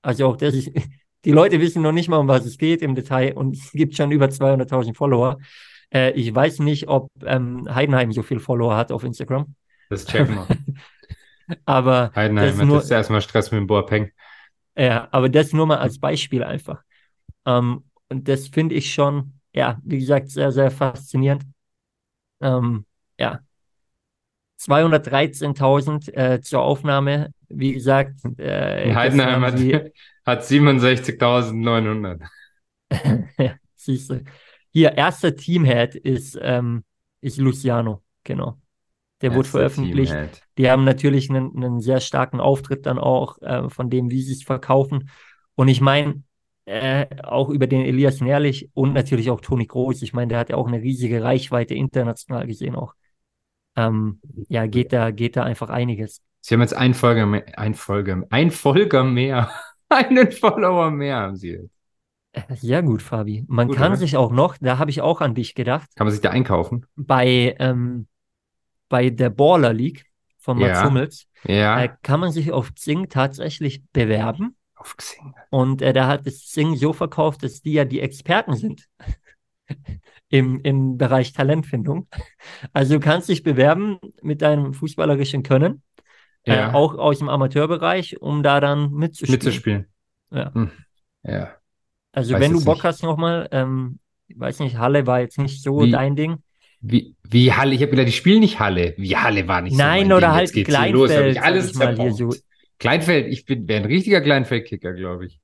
Also 0.01 0.27
auch 0.27 0.37
das 0.37 0.55
ist, 0.55 0.71
die 1.25 1.31
Leute 1.31 1.59
wissen 1.59 1.81
noch 1.81 1.91
nicht 1.91 2.09
mal, 2.09 2.17
um 2.17 2.27
was 2.27 2.45
es 2.45 2.57
geht 2.57 2.81
im 2.81 2.95
Detail 2.95 3.33
und 3.33 3.55
es 3.55 3.71
gibt 3.71 3.95
schon 3.95 4.11
über 4.11 4.25
200.000 4.29 4.95
Follower. 4.95 5.37
Äh, 5.93 6.11
ich 6.11 6.33
weiß 6.33 6.59
nicht, 6.59 6.87
ob 6.87 7.09
ähm, 7.23 7.67
Heidenheim 7.73 8.11
so 8.11 8.23
viel 8.23 8.39
Follower 8.39 8.75
hat 8.75 8.91
auf 8.91 9.03
Instagram, 9.03 9.55
Das 9.89 10.05
checken 10.05 10.35
wir. 10.35 10.47
aber 11.65 12.11
Heidenheim 12.15 12.49
Das 12.49 12.59
hat 12.59 12.65
nur- 12.67 12.77
jetzt 12.79 12.91
erstmal 12.91 13.21
Stress 13.21 13.51
mit 13.51 13.59
dem 13.59 13.67
Boateng. 13.67 14.11
Ja, 14.75 15.07
aber 15.11 15.29
das 15.29 15.51
nur 15.53 15.67
mal 15.67 15.79
als 15.79 15.99
Beispiel 15.99 16.43
einfach. 16.43 16.81
Ähm, 17.45 17.83
und 18.09 18.27
das 18.27 18.47
finde 18.47 18.75
ich 18.75 18.93
schon, 18.93 19.33
ja, 19.53 19.79
wie 19.83 19.99
gesagt, 19.99 20.29
sehr, 20.29 20.51
sehr 20.51 20.71
faszinierend. 20.71 21.43
Ähm, 22.41 22.85
ja. 23.19 23.39
213.000 24.59 26.13
äh, 26.13 26.41
zur 26.41 26.61
Aufnahme. 26.61 27.33
Wie 27.53 27.73
gesagt, 27.73 28.21
äh, 28.37 28.89
In 28.89 28.95
Heidenheim 28.95 29.41
hat, 29.41 29.59
hat 30.25 30.43
67.900. 30.43 32.19
ja, 33.37 33.55
siehst 33.75 34.09
du. 34.09 34.23
Hier, 34.71 34.97
erster 34.97 35.35
Teamhead 35.35 35.95
ist, 35.95 36.39
ähm, 36.41 36.83
ist 37.19 37.37
Luciano, 37.37 38.03
genau. 38.23 38.57
Der 39.21 39.31
wurde 39.31 39.39
Erster 39.39 39.59
veröffentlicht. 39.59 40.13
Teamhead. 40.13 40.41
Die 40.57 40.69
haben 40.69 40.83
natürlich 40.83 41.29
einen, 41.29 41.55
einen 41.55 41.79
sehr 41.79 41.99
starken 41.99 42.39
Auftritt 42.39 42.85
dann 42.85 42.97
auch 42.97 43.37
äh, 43.41 43.69
von 43.69 43.89
dem, 43.89 44.09
wie 44.09 44.21
sie 44.21 44.33
es 44.33 44.43
verkaufen. 44.43 45.09
Und 45.55 45.67
ich 45.67 45.81
meine, 45.81 46.23
äh, 46.65 47.07
auch 47.23 47.49
über 47.49 47.67
den 47.67 47.81
Elias 47.81 48.21
Nährlich 48.21 48.69
und 48.73 48.93
natürlich 48.93 49.29
auch 49.29 49.41
Toni 49.41 49.65
Groß. 49.65 50.01
Ich 50.03 50.13
meine, 50.13 50.29
der 50.29 50.39
hat 50.39 50.49
ja 50.49 50.55
auch 50.55 50.67
eine 50.67 50.81
riesige 50.81 51.23
Reichweite 51.23 51.75
international 51.75 52.47
gesehen 52.47 52.75
auch. 52.75 52.93
Ähm, 53.75 54.19
ja, 54.47 54.65
geht 54.67 54.93
da, 54.93 55.11
geht 55.11 55.35
da 55.35 55.43
einfach 55.43 55.69
einiges. 55.69 56.21
Sie 56.41 56.53
haben 56.55 56.61
jetzt 56.61 56.73
ein 56.75 56.93
Folger 56.93 57.25
mehr, 57.25 57.45
ein 57.57 57.75
Folger, 57.75 58.23
ein 58.29 58.51
Folger 58.51 59.03
mehr, 59.03 59.51
einen 59.89 60.31
Follower 60.31 60.89
mehr 60.91 61.17
haben 61.17 61.35
sie 61.35 61.51
jetzt. 61.51 61.69
Äh, 62.33 62.55
Sehr 62.55 62.81
gut, 62.81 63.01
Fabi. 63.01 63.45
Man 63.47 63.67
Gut, 63.67 63.77
kann 63.77 63.91
oder? 63.91 63.97
sich 63.97 64.17
auch 64.17 64.31
noch, 64.31 64.57
da 64.57 64.77
habe 64.77 64.89
ich 64.89 65.01
auch 65.01 65.21
an 65.21 65.35
dich 65.35 65.53
gedacht, 65.53 65.87
Kann 65.95 66.05
man 66.07 66.11
sich 66.13 66.21
da 66.21 66.29
einkaufen? 66.31 66.85
bei, 66.95 67.55
ähm, 67.59 68.07
bei 68.89 69.09
der 69.09 69.29
Baller 69.29 69.73
League 69.73 70.05
von 70.39 70.57
Mats 70.57 70.79
Ja. 70.79 70.85
Hummels, 70.85 71.27
Ja, 71.43 71.83
äh, 71.83 71.89
kann 72.01 72.19
man 72.19 72.31
sich 72.31 72.51
auf 72.51 72.73
Zing 72.73 73.09
tatsächlich 73.09 73.83
bewerben. 73.93 74.55
auf 74.75 74.97
Xing. 74.97 75.33
Und 75.51 75.81
äh, 75.81 75.93
der 75.93 76.07
hat 76.07 76.25
das 76.25 76.49
Sing 76.49 76.75
so 76.75 76.93
verkauft, 76.93 77.43
dass 77.43 77.61
die 77.61 77.73
ja 77.73 77.85
die 77.85 77.99
Experten 77.99 78.55
sind 78.55 78.87
im, 80.29 80.59
im 80.61 80.97
Bereich 80.97 81.33
Talentfindung. 81.33 82.07
Also 82.73 82.95
du 82.95 82.99
kannst 82.99 83.29
dich 83.29 83.43
bewerben 83.43 83.99
mit 84.21 84.41
deinem 84.41 84.73
fußballerischen 84.73 85.43
Können, 85.43 85.83
Ja, 86.45 86.71
äh, 86.71 86.73
auch 86.73 86.95
aus 86.95 87.19
dem 87.19 87.29
Amateurbereich, 87.29 88.21
um 88.21 88.41
da 88.43 88.59
dann 88.59 88.91
mitzuspielen. 88.91 89.31
mitzuspielen. 89.39 89.85
Ja. 90.31 90.53
Hm. 90.53 90.71
Ja. 91.23 91.55
Also 92.13 92.33
Weiß 92.33 92.41
wenn 92.41 92.53
du 92.53 92.63
Bock 92.65 92.75
nicht. 92.75 92.83
hast 92.83 93.03
nochmal, 93.03 93.47
ähm, 93.51 93.99
ich 94.27 94.39
weiß 94.39 94.59
nicht, 94.59 94.77
Halle 94.77 95.05
war 95.07 95.19
jetzt 95.21 95.37
nicht 95.37 95.61
so 95.61 95.81
Wie- 95.81 95.91
dein 95.91 96.15
Ding. 96.15 96.37
Wie, 96.83 97.15
wie 97.23 97.53
Halle? 97.53 97.75
Ich 97.75 97.81
habe 97.81 97.91
gedacht, 97.91 98.07
die 98.07 98.11
spielen 98.11 98.39
nicht 98.39 98.59
Halle. 98.59 98.95
Wie 98.97 99.15
Halle 99.15 99.47
war 99.47 99.61
nicht 99.61 99.73
so 99.73 99.77
Nein, 99.77 100.11
oder 100.11 100.27
Ding. 100.27 100.35
halt 100.35 100.55
Jetzt 100.55 100.67
hier 100.77 100.89
los. 100.89 101.11
Hab 101.11 101.17
Kleinfeld, 101.17 101.35
ich 101.35 101.41
alles 101.43 101.69
ich 101.71 101.75
mal, 101.77 101.87
hier 101.95 102.11
zerbombt. 102.11 102.33
so. 102.33 102.41
Kleinfeld, 102.79 103.27
ich 103.27 103.45
bin 103.45 103.67
wäre 103.67 103.81
ein 103.83 103.85
richtiger 103.85 104.21
Kleinfeldkicker, 104.21 104.93
glaube 104.93 105.27
ich. 105.27 105.39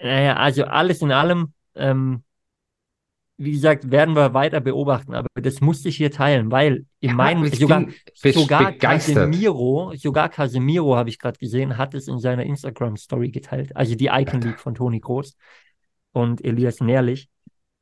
Naja, 0.00 0.36
also 0.36 0.64
alles 0.64 1.00
in 1.02 1.12
allem, 1.12 1.52
ähm, 1.74 2.22
wie 3.38 3.52
gesagt, 3.52 3.90
werden 3.90 4.16
wir 4.16 4.32
weiter 4.32 4.60
beobachten, 4.60 5.14
aber 5.14 5.28
das 5.34 5.60
musste 5.60 5.88
ich 5.88 5.96
hier 5.96 6.10
teilen, 6.10 6.50
weil 6.50 6.86
in 7.00 7.10
Ja, 7.10 7.14
meinem, 7.16 7.46
sogar, 7.46 7.86
sogar 8.14 8.72
begeistert. 8.72 9.16
Casemiro, 9.16 9.92
sogar 9.96 10.28
Casemiro 10.30 10.96
habe 10.96 11.10
ich 11.10 11.18
gerade 11.18 11.38
gesehen, 11.38 11.76
hat 11.76 11.94
es 11.94 12.08
in 12.08 12.18
seiner 12.18 12.44
Instagram-Story 12.44 13.30
geteilt. 13.30 13.76
Also 13.76 13.94
die 13.94 14.06
Icon 14.06 14.40
League 14.40 14.58
von 14.58 14.74
Toni 14.74 15.00
Kroos 15.00 15.36
und 16.12 16.44
Elias 16.44 16.80
Nährlich. 16.80 17.28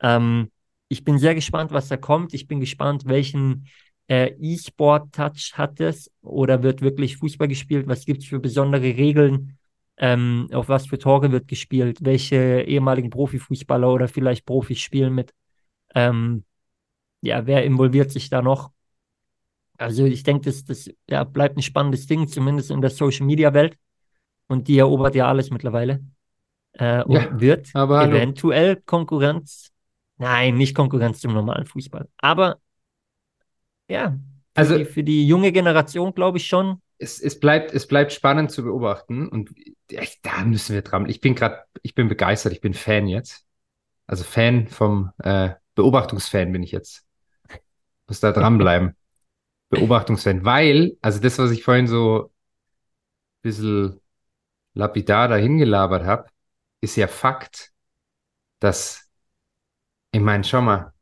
Ähm, 0.00 0.50
ich 0.88 1.04
bin 1.04 1.18
sehr 1.18 1.34
gespannt, 1.34 1.72
was 1.72 1.88
da 1.88 1.96
kommt. 1.96 2.34
Ich 2.34 2.46
bin 2.48 2.60
gespannt, 2.60 3.04
welchen 3.06 3.68
äh, 4.08 4.32
E-Sport-Touch 4.40 5.52
hat 5.54 5.80
es 5.80 6.10
oder 6.20 6.62
wird 6.62 6.82
wirklich 6.82 7.16
Fußball 7.16 7.48
gespielt? 7.48 7.86
Was 7.86 8.04
gibt 8.04 8.22
es 8.22 8.28
für 8.28 8.40
besondere 8.40 8.82
Regeln? 8.82 9.56
Ähm, 9.96 10.48
auf 10.52 10.68
was 10.68 10.88
für 10.88 10.98
Tore 10.98 11.30
wird 11.30 11.46
gespielt? 11.46 11.98
Welche 12.02 12.62
ehemaligen 12.62 13.10
Profifußballer 13.10 13.92
oder 13.92 14.08
vielleicht 14.08 14.44
Profis 14.44 14.80
spielen 14.80 15.14
mit? 15.14 15.32
Ähm, 15.94 16.44
ja, 17.22 17.46
wer 17.46 17.64
involviert 17.64 18.10
sich 18.12 18.30
da 18.30 18.42
noch? 18.42 18.72
Also 19.78 20.04
ich 20.04 20.22
denke, 20.22 20.44
das, 20.46 20.64
das 20.64 20.90
ja, 21.08 21.24
bleibt 21.24 21.56
ein 21.58 21.62
spannendes 21.62 22.06
Ding, 22.06 22.28
zumindest 22.28 22.70
in 22.70 22.80
der 22.80 22.90
Social-Media-Welt. 22.90 23.76
Und 24.46 24.68
die 24.68 24.78
erobert 24.78 25.14
ja 25.14 25.28
alles 25.28 25.50
mittlerweile. 25.50 26.04
Äh, 26.74 27.02
und 27.04 27.14
Ja, 27.14 27.40
wird 27.40 27.70
aber 27.74 27.98
hallo. 27.98 28.18
eventuell 28.18 28.76
Konkurrenz, 28.76 29.70
nein, 30.18 30.56
nicht 30.56 30.74
Konkurrenz 30.74 31.20
zum 31.20 31.32
normalen 31.34 31.66
Fußball. 31.66 32.08
Aber 32.18 32.60
ja, 33.88 34.18
für, 34.54 34.60
Also- 34.60 34.78
die, 34.78 34.84
für 34.84 35.04
die 35.04 35.26
junge 35.26 35.52
Generation 35.52 36.14
glaube 36.14 36.38
ich 36.38 36.46
schon. 36.46 36.80
Es, 36.98 37.20
es 37.20 37.38
bleibt, 37.40 37.74
es 37.74 37.86
bleibt 37.88 38.12
spannend 38.12 38.50
zu 38.52 38.62
beobachten 38.62 39.28
und 39.28 39.50
echt, 39.90 40.24
da 40.24 40.44
müssen 40.44 40.74
wir 40.74 40.82
dran. 40.82 41.08
Ich 41.08 41.20
bin 41.20 41.34
gerade, 41.34 41.64
ich 41.82 41.94
bin 41.94 42.08
begeistert, 42.08 42.52
ich 42.52 42.60
bin 42.60 42.72
Fan 42.72 43.08
jetzt. 43.08 43.44
Also 44.06 44.24
Fan 44.24 44.68
vom 44.68 45.12
äh, 45.22 45.50
Beobachtungsfan 45.74 46.52
bin 46.52 46.62
ich 46.62 46.72
jetzt. 46.72 47.04
Muss 48.06 48.20
da 48.20 48.32
dranbleiben. 48.32 48.96
Beobachtungsfan, 49.70 50.44
weil, 50.44 50.96
also 51.00 51.20
das, 51.20 51.38
was 51.38 51.50
ich 51.50 51.64
vorhin 51.64 51.86
so 51.86 52.24
ein 52.26 52.30
bisschen 53.42 54.00
lapidar 54.74 55.28
dahin 55.28 55.58
gelabert 55.58 56.04
habe, 56.04 56.28
ist 56.80 56.96
ja 56.96 57.08
Fakt, 57.08 57.72
dass, 58.60 59.08
ich 60.12 60.20
meine, 60.20 60.44
schau 60.44 60.60
mal, 60.62 60.92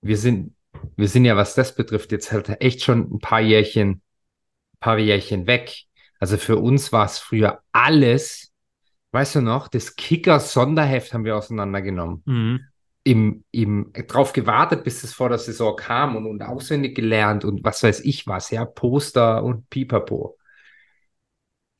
wir 0.00 0.16
sind, 0.16 0.54
wir 0.96 1.08
sind 1.08 1.24
ja, 1.24 1.36
was 1.36 1.54
das 1.54 1.74
betrifft, 1.74 2.12
jetzt 2.12 2.32
halt 2.32 2.48
echt 2.62 2.82
schon 2.82 3.14
ein 3.14 3.18
paar 3.18 3.40
Jährchen, 3.40 4.02
paar 4.78 4.98
Jährchen 4.98 5.46
weg. 5.46 5.84
Also 6.20 6.36
für 6.36 6.56
uns 6.56 6.92
war 6.92 7.06
es 7.06 7.18
früher 7.18 7.62
alles, 7.72 8.52
weißt 9.12 9.36
du 9.36 9.40
noch, 9.40 9.68
das 9.68 9.96
Kicker-Sonderheft 9.96 11.12
haben 11.12 11.24
wir 11.24 11.36
auseinandergenommen. 11.36 12.22
Mhm. 12.24 12.60
Im, 13.10 13.42
im, 13.50 13.92
drauf 14.06 14.32
gewartet, 14.32 14.84
bis 14.84 15.02
es 15.02 15.12
vor 15.12 15.30
der 15.30 15.38
Saison 15.38 15.74
kam 15.74 16.14
und, 16.14 16.26
und 16.26 16.42
auswendig 16.42 16.94
gelernt 16.94 17.44
und 17.44 17.64
was 17.64 17.82
weiß 17.82 18.04
ich 18.04 18.28
was, 18.28 18.52
ja, 18.52 18.64
Poster 18.64 19.42
und 19.42 19.68
Pipapo. 19.68 20.38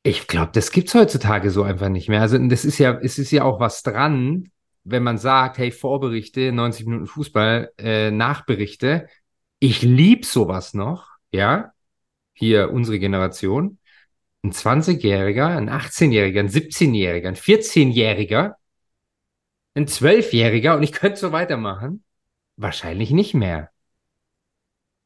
Ich 0.03 0.27
glaube, 0.27 0.51
das 0.53 0.73
gibt 0.73 0.89
es 0.89 0.95
heutzutage 0.95 1.51
so 1.51 1.63
einfach 1.63 1.89
nicht 1.89 2.09
mehr. 2.09 2.21
Also 2.21 2.37
das 2.37 2.65
ist 2.65 2.79
ja, 2.79 2.99
es 3.01 3.19
ist 3.19 3.31
ja 3.31 3.45
auch 3.45 3.61
was 3.61 3.85
dran, 3.85 4.51
wenn 4.83 5.05
man 5.05 5.19
sagt, 5.19 5.59
hey, 5.59 5.71
Vorberichte, 5.71 6.51
90 6.51 6.87
Minuten 6.87 7.07
Fußball, 7.07 7.71
äh, 7.79 8.11
Nachberichte. 8.11 9.07
Ich 9.61 9.83
lieb 9.83 10.25
sowas 10.25 10.75
noch, 10.75 11.07
ja. 11.31 11.73
Hier 12.33 12.73
unsere 12.73 12.99
Generation. 12.99 13.79
Ein 14.43 14.53
20-Jähriger, 14.53 15.47
ein 15.47 15.71
18-Jähriger, 15.71 16.41
ein 16.41 16.49
17-Jähriger, 16.49 17.29
ein 17.29 17.37
14-Jähriger, 17.37 18.55
ein 19.75 19.87
12-Jähriger 19.87 20.77
und 20.77 20.83
ich 20.83 20.93
könnte 20.93 21.19
so 21.19 21.33
weitermachen. 21.33 22.05
Wahrscheinlich 22.57 23.11
nicht 23.11 23.35
mehr. 23.35 23.71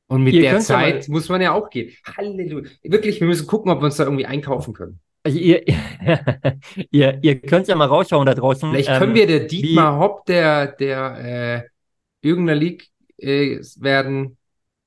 Und 0.06 0.22
mit 0.22 0.34
Ihr 0.34 0.42
der 0.42 0.60
Zeit 0.60 1.08
muss 1.08 1.28
man 1.28 1.40
ja 1.40 1.52
auch 1.52 1.70
gehen. 1.70 1.92
Halleluja. 2.16 2.68
Wirklich, 2.82 3.20
wir 3.20 3.26
müssen 3.26 3.46
gucken, 3.46 3.70
ob 3.70 3.80
wir 3.80 3.86
uns 3.86 3.96
da 3.96 4.04
irgendwie 4.04 4.26
einkaufen 4.26 4.74
können. 4.74 5.00
Also 5.22 5.38
ihr, 5.38 5.66
ihr, 6.90 7.18
ihr 7.22 7.40
könnt 7.40 7.66
ja 7.66 7.74
mal 7.74 7.86
rausschauen 7.86 8.26
da 8.26 8.34
draußen. 8.34 8.70
Vielleicht 8.70 8.90
Ähm, 8.90 8.98
können 8.98 9.14
wir 9.14 9.26
der 9.26 9.40
Dietmar 9.40 9.98
Hopp 9.98 10.26
der, 10.26 10.66
der 10.68 11.64
äh, 11.64 12.26
irgendeiner 12.26 12.58
League 12.58 12.88
äh, 13.16 13.58
werden, 13.78 14.36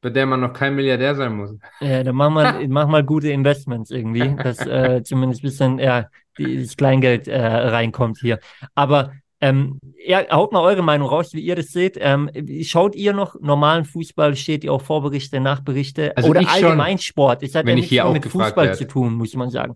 bei 0.01 0.11
der 0.11 0.27
man 0.27 0.41
noch 0.41 0.53
kein 0.53 0.75
Milliardär 0.75 1.15
sein 1.15 1.35
muss. 1.35 1.55
Ja, 1.81 2.03
dann 2.03 2.15
mach 2.15 2.29
mal, 2.29 2.67
mach 2.67 2.87
mal 2.87 3.03
gute 3.03 3.31
Investments 3.31 3.89
irgendwie, 3.89 4.35
dass 4.35 4.59
äh, 4.59 5.01
zumindest 5.03 5.41
ein 5.41 5.47
bisschen 5.47 5.79
ja, 5.79 6.07
das 6.37 6.77
Kleingeld 6.77 7.27
äh, 7.27 7.41
reinkommt 7.43 8.19
hier. 8.19 8.39
Aber 8.75 9.13
ähm, 9.39 9.79
ja, 10.03 10.25
haut 10.31 10.51
mal 10.51 10.61
eure 10.61 10.81
Meinung 10.81 11.07
raus, 11.09 11.33
wie 11.33 11.41
ihr 11.41 11.55
das 11.55 11.67
seht. 11.67 11.97
Ähm, 11.99 12.29
schaut 12.63 12.95
ihr 12.95 13.13
noch 13.13 13.39
normalen 13.39 13.85
Fußball? 13.85 14.35
Steht 14.35 14.63
ihr 14.63 14.73
auch 14.73 14.81
Vorberichte, 14.81 15.39
Nachberichte 15.39 16.17
Also 16.17 16.29
oder 16.29 16.41
ich 16.41 16.49
schon, 16.49 16.65
Allgemeinsport? 16.65 17.43
Es 17.43 17.53
hat 17.53 17.67
ja 17.67 17.75
ich 17.75 17.91
nichts 17.91 18.11
mit 18.11 18.25
Fußball 18.25 18.65
werde. 18.67 18.77
zu 18.77 18.87
tun, 18.87 19.13
muss 19.13 19.35
man 19.35 19.49
sagen. 19.51 19.75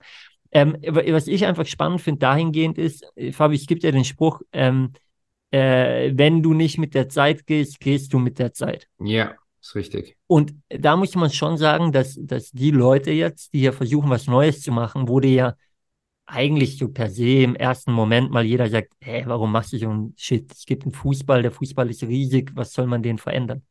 Ähm, 0.51 0.77
was 0.82 1.27
ich 1.27 1.46
einfach 1.46 1.65
spannend 1.65 2.01
finde 2.01 2.20
dahingehend 2.20 2.77
ist, 2.77 3.06
äh, 3.15 3.32
Fabi, 3.32 3.56
es 3.56 3.68
gibt 3.68 3.84
ja 3.84 3.91
den 3.91 4.03
Spruch, 4.03 4.41
ähm, 4.51 4.94
äh, 5.51 6.12
wenn 6.13 6.41
du 6.41 6.53
nicht 6.53 6.77
mit 6.77 6.96
der 6.96 7.08
Zeit 7.08 7.46
gehst, 7.46 7.80
gehst 7.80 8.12
du 8.13 8.20
mit 8.20 8.39
der 8.39 8.53
Zeit. 8.53 8.88
Ja, 9.00 9.36
ist 9.62 9.75
richtig. 9.75 10.18
Und 10.27 10.56
da 10.70 10.96
muss 10.96 11.15
man 11.15 11.30
schon 11.30 11.58
sagen, 11.58 11.91
dass, 11.91 12.18
dass 12.20 12.51
die 12.51 12.72
Leute 12.72 13.12
jetzt, 13.12 13.53
die 13.53 13.60
hier 13.60 13.74
versuchen, 13.74 14.10
was 14.10 14.27
Neues 14.27 14.62
zu 14.62 14.72
machen, 14.72 15.08
wurde 15.08 15.27
ja 15.27 15.53
eigentlich 16.32 16.78
so 16.78 16.90
per 16.90 17.10
se 17.10 17.44
im 17.44 17.56
ersten 17.56 17.92
Moment 17.92 18.32
mal 18.32 18.46
jeder 18.46 18.70
sagt, 18.70 18.94
hä, 19.02 19.24
warum 19.28 19.52
machst 19.52 19.74
du 19.74 19.78
so 19.78 19.90
ein 19.90 20.14
Shit? 20.18 20.52
Es 20.52 20.66
gibt 20.66 20.84
einen 20.84 20.94
Fußball, 20.94 21.42
der 21.42 21.52
Fußball 21.52 21.90
ist 21.90 22.04
riesig, 22.04 22.52
was 22.56 22.74
soll 22.74 22.88
man 22.88 23.04
den 23.04 23.18
verändern? 23.18 23.64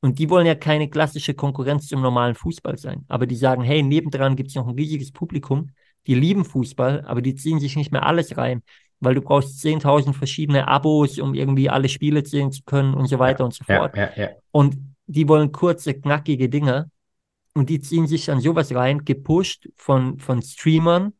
Und 0.00 0.18
die 0.18 0.28
wollen 0.30 0.46
ja 0.46 0.54
keine 0.56 0.88
klassische 0.90 1.34
Konkurrenz 1.34 1.86
zum 1.88 2.02
normalen 2.02 2.34
Fußball 2.34 2.76
sein. 2.76 3.04
Aber 3.08 3.26
die 3.26 3.36
sagen, 3.36 3.62
hey, 3.62 3.82
nebendran 3.82 4.34
gibt 4.36 4.50
es 4.50 4.56
noch 4.56 4.66
ein 4.66 4.74
riesiges 4.74 5.12
Publikum, 5.12 5.70
die 6.06 6.14
lieben 6.14 6.44
Fußball, 6.44 7.04
aber 7.06 7.22
die 7.22 7.36
ziehen 7.36 7.60
sich 7.60 7.76
nicht 7.76 7.92
mehr 7.92 8.04
alles 8.04 8.36
rein, 8.36 8.62
weil 8.98 9.14
du 9.14 9.20
brauchst 9.20 9.60
10.000 9.60 10.16
verschiedene 10.16 10.66
Abos, 10.66 11.18
um 11.18 11.34
irgendwie 11.34 11.70
alle 11.70 11.88
Spiele 11.88 12.24
sehen 12.26 12.50
zu 12.50 12.62
können 12.64 12.94
und 12.94 13.06
so 13.06 13.18
weiter 13.20 13.44
und 13.44 13.54
so 13.54 13.64
Ja, 13.68 13.76
fort. 13.76 13.94
ja, 13.94 14.10
ja. 14.16 14.28
Und 14.50 14.76
die 15.06 15.28
wollen 15.28 15.52
kurze, 15.52 15.94
knackige 15.94 16.48
Dinge. 16.48 16.90
Und 17.54 17.68
die 17.68 17.80
ziehen 17.80 18.06
sich 18.06 18.26
dann 18.26 18.40
sowas 18.40 18.74
rein, 18.74 19.04
gepusht 19.04 19.68
von, 19.76 20.18
von 20.18 20.42
Streamern, 20.42 21.12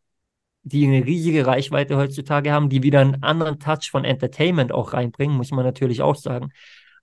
die 0.64 0.86
eine 0.86 1.04
riesige 1.04 1.46
Reichweite 1.46 1.96
heutzutage 1.96 2.52
haben, 2.52 2.68
die 2.68 2.82
wieder 2.82 3.00
einen 3.00 3.22
anderen 3.22 3.58
Touch 3.58 3.90
von 3.90 4.04
Entertainment 4.04 4.72
auch 4.72 4.92
reinbringen, 4.92 5.36
muss 5.36 5.50
man 5.50 5.64
natürlich 5.64 6.02
auch 6.02 6.16
sagen. 6.16 6.52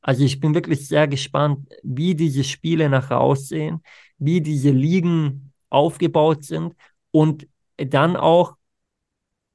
Also 0.01 0.23
ich 0.23 0.39
bin 0.39 0.55
wirklich 0.55 0.87
sehr 0.87 1.07
gespannt, 1.07 1.67
wie 1.83 2.15
diese 2.15 2.43
Spiele 2.43 2.89
nachher 2.89 3.19
aussehen, 3.19 3.81
wie 4.17 4.41
diese 4.41 4.71
Ligen 4.71 5.51
aufgebaut 5.69 6.43
sind 6.45 6.73
und 7.11 7.47
dann 7.77 8.15
auch, 8.15 8.55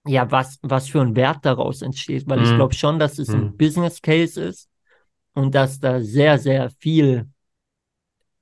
ja, 0.07 0.31
was, 0.31 0.59
was 0.62 0.88
für 0.88 1.01
ein 1.01 1.17
Wert 1.17 1.45
daraus 1.47 1.81
entsteht, 1.81 2.29
weil 2.29 2.43
ich 2.43 2.51
Mhm. 2.51 2.57
glaube 2.57 2.75
schon, 2.75 2.99
dass 2.99 3.19
es 3.19 3.29
ein 3.31 3.53
Mhm. 3.53 3.57
Business 3.57 4.03
Case 4.03 4.43
ist 4.43 4.69
und 5.33 5.55
dass 5.55 5.81
da 5.81 6.01
sehr, 6.03 6.38
sehr 6.38 6.71
viel 6.79 7.29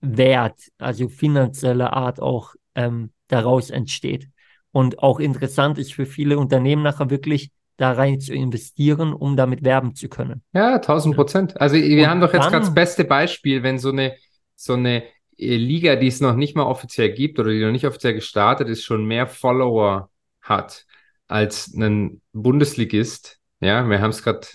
Wert, 0.00 0.60
also 0.78 1.08
finanzieller 1.08 1.92
Art 1.92 2.20
auch 2.20 2.54
ähm, 2.74 3.12
daraus 3.28 3.70
entsteht. 3.70 4.28
Und 4.72 5.00
auch 5.00 5.20
interessant 5.20 5.78
ist 5.78 5.92
für 5.92 6.06
viele 6.06 6.38
Unternehmen 6.38 6.82
nachher 6.82 7.10
wirklich 7.10 7.50
da 7.76 7.92
rein 7.92 8.20
zu 8.20 8.32
investieren, 8.34 9.12
um 9.12 9.36
damit 9.36 9.64
werben 9.64 9.94
zu 9.94 10.08
können. 10.08 10.42
Ja, 10.52 10.74
1000 10.74 11.14
Prozent. 11.14 11.60
Also 11.60 11.76
wir 11.76 12.04
Und 12.04 12.10
haben 12.10 12.20
doch 12.20 12.32
jetzt 12.32 12.48
gerade 12.48 12.60
das 12.60 12.74
beste 12.74 13.04
Beispiel, 13.04 13.62
wenn 13.62 13.78
so 13.78 13.90
eine, 13.90 14.14
so 14.56 14.74
eine 14.74 15.04
äh, 15.36 15.56
Liga, 15.56 15.96
die 15.96 16.06
es 16.06 16.20
noch 16.20 16.36
nicht 16.36 16.56
mal 16.56 16.64
offiziell 16.64 17.12
gibt 17.12 17.38
oder 17.38 17.50
die 17.50 17.60
noch 17.60 17.72
nicht 17.72 17.86
offiziell 17.86 18.14
gestartet 18.14 18.68
ist, 18.68 18.84
schon 18.84 19.04
mehr 19.04 19.26
Follower 19.26 20.10
hat 20.40 20.86
als 21.28 21.72
ein 21.74 22.20
Bundesligist. 22.32 23.40
Ja, 23.60 23.88
wir 23.88 24.00
haben 24.00 24.10
es 24.10 24.22
gerade 24.22 24.46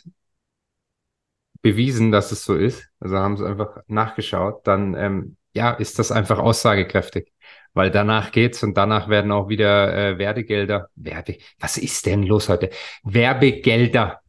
bewiesen, 1.62 2.12
dass 2.12 2.32
es 2.32 2.44
so 2.46 2.56
ist. 2.56 2.90
Also 3.00 3.18
haben 3.18 3.34
es 3.34 3.42
einfach 3.42 3.78
nachgeschaut. 3.88 4.66
Dann 4.66 4.94
ähm, 4.96 5.37
ja, 5.58 5.72
ist 5.72 6.00
das 6.00 6.12
einfach 6.12 6.40
aussagekräftig. 6.40 7.34
Weil 7.74 7.92
danach 7.92 8.32
geht's 8.32 8.64
und 8.64 8.76
danach 8.78 9.08
werden 9.10 9.32
auch 9.32 9.50
wieder 9.50 9.94
äh, 9.94 10.18
Werbegelder, 10.18 10.90
Werbe, 10.96 11.38
was 11.60 11.78
ist 11.78 12.06
denn 12.06 12.24
los 12.24 12.50
heute? 12.50 12.70
Werbegelder 13.04 14.22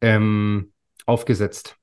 ähm, 0.00 0.72
aufgesetzt. 1.06 1.76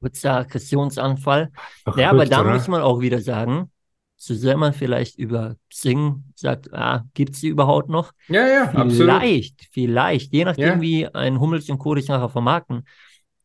Kurzer 0.00 0.36
Aggressionsanfall. 0.36 1.50
Verrückt, 1.84 2.00
Ja, 2.00 2.10
aber 2.10 2.26
da 2.26 2.40
oder? 2.40 2.52
muss 2.54 2.68
man 2.68 2.82
auch 2.82 3.00
wieder 3.00 3.20
sagen, 3.20 3.70
so 4.16 4.34
sehr 4.34 4.56
man 4.56 4.72
vielleicht 4.72 5.18
über 5.18 5.56
Xing 5.70 6.24
sagt, 6.34 6.72
ah, 6.72 7.04
gibt's 7.14 7.40
sie 7.40 7.48
überhaupt 7.48 7.88
noch? 7.88 8.12
Ja, 8.28 8.46
ja, 8.46 8.64
absolut. 8.64 8.96
Vielleicht, 8.96 9.68
vielleicht, 9.72 10.32
je 10.32 10.44
nachdem, 10.44 10.64
Ja. 10.64 10.80
wie 10.80 11.06
ein 11.08 11.40
Hummels 11.40 11.68
und 11.68 11.78
Co. 11.78 11.94
dich 11.94 12.08
nachher 12.08 12.28
vermarkten, 12.30 12.86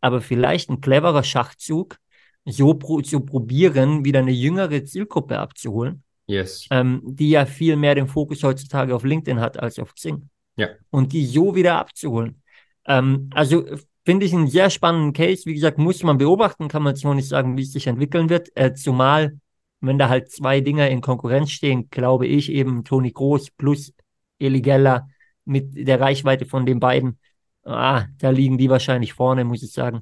aber 0.01 0.21
vielleicht 0.21 0.69
ein 0.69 0.82
cleverer 0.82 1.23
Schachzug, 1.23 1.97
so 2.45 2.73
pro, 2.73 3.01
zu 3.01 3.21
probieren, 3.21 4.04
wieder 4.06 4.19
eine 4.19 4.32
jüngere 4.32 4.84
Zielgruppe 4.84 5.38
abzuholen, 5.39 6.04
Yes. 6.27 6.67
ähm, 6.71 7.01
die 7.04 7.30
ja 7.30 7.45
viel 7.45 7.75
mehr 7.75 7.95
den 7.95 8.08
Fokus 8.08 8.43
heutzutage 8.43 8.95
auf 8.95 9.04
LinkedIn 9.04 9.39
hat 9.39 9.60
als 9.60 9.80
auf 9.80 9.93
Xing. 9.93 10.30
Ja. 10.56 10.69
Und 10.89 11.13
die 11.13 11.25
so 11.25 11.56
wieder 11.56 11.75
abzuholen. 11.77 12.41
Ähm, 12.86 13.30
also 13.34 13.65
finde 14.06 14.25
ich 14.25 14.34
einen 14.34 14.47
sehr 14.47 14.69
spannenden 14.69 15.13
Case. 15.13 15.45
Wie 15.45 15.54
gesagt, 15.54 15.77
muss 15.77 16.04
man 16.04 16.17
beobachten, 16.17 16.67
kann 16.67 16.84
man 16.84 16.95
jetzt 16.95 17.04
noch 17.04 17.13
nicht 17.13 17.27
sagen, 17.27 17.58
wie 17.58 17.62
es 17.62 17.71
sich 17.71 17.88
entwickeln 17.88 18.30
wird. 18.30 18.49
Äh, 18.56 18.73
zumal, 18.73 19.39
wenn 19.80 19.97
da 19.97 20.10
halt 20.10 20.32
zwei 20.32 20.62
Dinge 20.62 20.89
in 20.89 21.01
Konkurrenz 21.01 21.51
stehen, 21.51 21.89
glaube 21.89 22.27
ich 22.27 22.51
eben 22.51 22.84
Toni 22.84 23.12
Groß 23.12 23.51
plus 23.51 23.93
Eli 24.39 24.62
Geller 24.62 25.08
mit 25.45 25.88
der 25.88 25.99
Reichweite 25.99 26.45
von 26.45 26.65
den 26.65 26.80
beiden. 26.80 27.19
Ah, 27.63 28.06
da 28.17 28.32
liegen 28.32 28.58
die 28.58 28.69
wahrscheinlich 28.69 29.13
vorne, 29.13 29.43
muss 29.43 29.62
ich 29.63 29.71
sagen. 29.71 30.01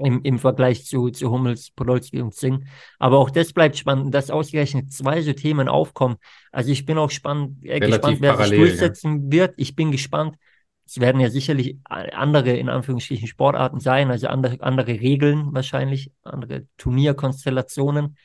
Im, 0.00 0.22
im 0.22 0.38
Vergleich 0.38 0.84
zu, 0.84 1.10
zu 1.10 1.30
Hummels, 1.30 1.72
Podolski 1.72 2.20
und 2.20 2.32
Singh. 2.32 2.64
Aber 3.00 3.18
auch 3.18 3.30
das 3.30 3.52
bleibt 3.52 3.76
spannend, 3.76 4.14
dass 4.14 4.30
ausgerechnet 4.30 4.92
zwei 4.92 5.22
so 5.22 5.32
Themen 5.32 5.68
aufkommen. 5.68 6.16
Also 6.52 6.70
ich 6.70 6.86
bin 6.86 6.98
auch 6.98 7.10
spannend, 7.10 7.64
äh, 7.64 7.80
gespannt, 7.80 8.18
wer 8.20 8.30
sich 8.30 8.38
parallel, 8.38 8.58
ja. 8.58 8.66
durchsetzen 8.66 9.32
wird. 9.32 9.54
Ich 9.56 9.74
bin 9.74 9.90
gespannt. 9.90 10.36
Es 10.86 11.00
werden 11.00 11.20
ja 11.20 11.30
sicherlich 11.30 11.78
andere, 11.84 12.52
in 12.52 12.68
Anführungsstrichen, 12.68 13.26
Sportarten 13.26 13.80
sein, 13.80 14.10
also 14.10 14.28
andere, 14.28 14.60
andere 14.60 14.92
Regeln 14.92 15.52
wahrscheinlich, 15.52 16.12
andere 16.22 16.66
Turnierkonstellationen. 16.76 18.16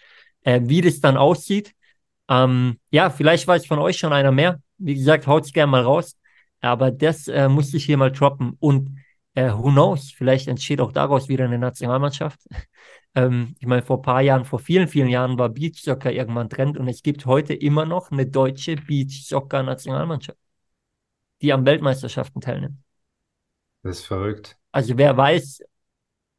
Äh, 0.43 0.61
wie 0.65 0.81
das 0.81 0.99
dann 0.99 1.17
aussieht, 1.17 1.73
ähm, 2.29 2.79
ja, 2.91 3.09
vielleicht 3.09 3.47
weiß 3.47 3.65
von 3.65 3.79
euch 3.79 3.97
schon 3.97 4.13
einer 4.13 4.31
mehr. 4.31 4.61
Wie 4.77 4.95
gesagt, 4.95 5.27
haut's 5.27 5.53
gerne 5.53 5.71
mal 5.71 5.81
raus. 5.81 6.17
Aber 6.61 6.91
das 6.91 7.27
äh, 7.27 7.49
musste 7.49 7.77
ich 7.77 7.85
hier 7.85 7.97
mal 7.97 8.11
droppen. 8.11 8.55
Und 8.59 8.97
äh, 9.35 9.51
who 9.51 9.71
knows, 9.71 10.11
vielleicht 10.11 10.47
entsteht 10.47 10.79
auch 10.81 10.91
daraus 10.91 11.27
wieder 11.27 11.45
eine 11.45 11.57
Nationalmannschaft. 11.57 12.39
ähm, 13.15 13.55
ich 13.59 13.67
meine, 13.67 13.81
vor 13.81 13.97
ein 13.97 14.03
paar 14.03 14.21
Jahren, 14.21 14.45
vor 14.45 14.59
vielen, 14.59 14.87
vielen 14.87 15.09
Jahren 15.09 15.37
war 15.37 15.49
Beachsoccer 15.49 16.11
irgendwann 16.11 16.49
Trend 16.49 16.77
und 16.77 16.87
es 16.87 17.01
gibt 17.03 17.25
heute 17.25 17.53
immer 17.53 17.85
noch 17.85 18.11
eine 18.11 18.25
deutsche 18.25 18.75
Beachsoccer-Nationalmannschaft, 18.75 20.37
die 21.41 21.51
an 21.53 21.65
Weltmeisterschaften 21.65 22.41
teilnimmt. 22.41 22.77
Das 23.81 23.99
ist 23.99 24.05
verrückt. 24.05 24.57
Also 24.71 24.97
wer 24.97 25.15
weiß, 25.15 25.61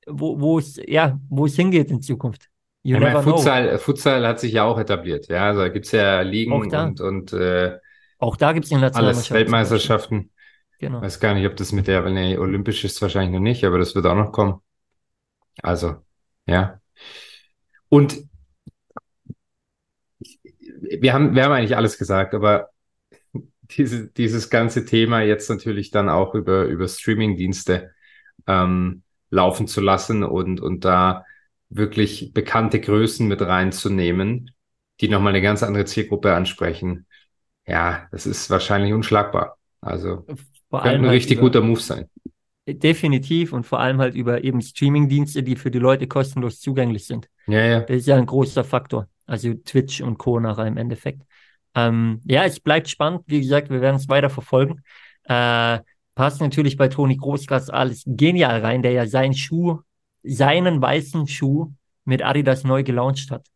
wo, 0.07 0.41
wo 0.41 0.59
es, 0.59 0.81
ja, 0.87 1.19
wo 1.29 1.47
es 1.47 1.57
hingeht 1.57 1.91
in 1.91 2.01
Zukunft. 2.01 2.49
You 2.83 2.99
meine. 2.99 3.23
Futsal, 3.23 3.79
Futsal 3.79 4.27
hat 4.27 4.41
sich 4.41 4.53
ja 4.53 4.65
auch 4.65 4.79
etabliert. 4.79 5.29
Ja, 5.29 5.47
also 5.47 5.61
da 5.61 5.69
gibt's 5.69 5.91
ja 5.93 6.21
Auch 6.21 6.25
Ligen 6.25 6.53
und, 6.53 7.01
und 7.01 7.33
äh, 7.33 7.79
Auch 8.19 8.37
da 8.37 8.53
gibt 8.53 8.67
es 8.67 8.73
eine 8.73 8.95
alles 8.95 9.31
Weltmeisterschaften. 9.31 10.31
Genau. 10.85 11.01
Weiß 11.01 11.19
gar 11.19 11.33
nicht, 11.33 11.47
ob 11.47 11.57
das 11.57 11.73
mit 11.73 11.87
der, 11.87 12.03
nee, 12.11 12.37
olympisch 12.37 12.85
ist 12.85 13.01
wahrscheinlich 13.01 13.33
noch 13.33 13.41
nicht, 13.41 13.65
aber 13.65 13.79
das 13.79 13.95
wird 13.95 14.05
auch 14.05 14.15
noch 14.15 14.33
kommen. 14.33 14.61
Also, 15.63 15.97
ja. 16.45 16.79
Und 17.89 18.25
wir 20.51 21.15
haben, 21.15 21.35
wir 21.35 21.43
haben 21.43 21.53
eigentlich 21.53 21.75
alles 21.75 21.97
gesagt, 21.97 22.35
aber 22.35 22.69
diese, 23.63 24.09
dieses 24.09 24.51
ganze 24.51 24.85
Thema 24.85 25.23
jetzt 25.23 25.49
natürlich 25.49 25.91
dann 25.91 26.11
auch 26.11 26.35
über, 26.35 26.65
über 26.65 26.87
Streaming-Dienste 26.87 27.93
ähm, 28.47 29.05
laufen 29.31 29.67
zu 29.67 29.81
lassen 29.81 30.23
und, 30.23 30.61
und 30.61 30.85
da 30.85 31.25
wirklich 31.71 32.35
bekannte 32.35 32.79
Größen 32.79 33.27
mit 33.27 33.41
reinzunehmen, 33.41 34.51
die 35.01 35.09
nochmal 35.09 35.33
eine 35.33 35.41
ganz 35.41 35.63
andere 35.63 35.87
Zielgruppe 35.87 36.35
ansprechen. 36.35 37.07
Ja, 37.67 38.07
das 38.13 38.27
ist 38.27 38.51
wahrscheinlich 38.51 38.93
unschlagbar. 38.93 39.57
Also 39.81 40.27
Vor 40.75 40.83
könnte 40.83 40.99
ein 40.99 41.05
halt 41.05 41.13
richtig 41.13 41.39
über, 41.39 41.47
guter 41.47 41.61
Move 41.61 41.81
sein. 41.81 42.09
Definitiv 42.67 43.53
und 43.53 43.65
vor 43.65 43.79
allem 43.79 44.01
halt 44.01 44.15
über 44.15 44.43
eben 44.43 44.61
Streaming-Dienste, 44.61 45.43
die 45.43 45.55
für 45.55 45.71
die 45.71 45.79
Leute 45.79 46.07
kostenlos 46.07 46.61
zugänglich 46.61 47.07
sind. 47.07 47.29
Ja, 47.47 47.65
ja. 47.65 47.81
Das 47.81 47.97
ist 47.99 48.07
ja 48.07 48.17
ein 48.17 48.27
großer 48.27 48.65
Faktor. 48.65 49.09
Also 49.27 49.55
Twitch 49.55 50.01
und 50.01 50.19
Co. 50.19 50.41
nachher 50.41 50.67
im 50.67 50.77
Endeffekt. 50.77 51.23
Ähm, 51.75 52.21
ja, 52.25 52.45
es 52.45 52.61
bleibt 52.61 52.89
spannend. 52.89 53.23
Wie 53.27 53.41
gesagt, 53.41 53.71
wir 53.71 53.81
werden 53.81 53.97
es 53.97 54.09
weiter 54.09 54.31
verfolgen. 54.31 54.83
Äh, 55.25 55.81
passt 56.15 56.41
natürlich 56.41 56.77
bei 56.77 56.89
Toni 56.89 57.17
Großgras 57.17 57.71
alles 57.71 58.03
genial 58.07 58.61
rein, 58.61 58.83
der 58.83 58.93
ja 58.93 59.07
seinen 59.07 59.35
Schuh, 59.35 59.81
seinen 60.23 60.81
weißen 60.81 61.27
Schuh 61.27 61.73
mit 62.05 62.23
Adidas 62.23 62.65
neu 62.65 62.83
gelauncht 62.83 63.31
hat. 63.31 63.47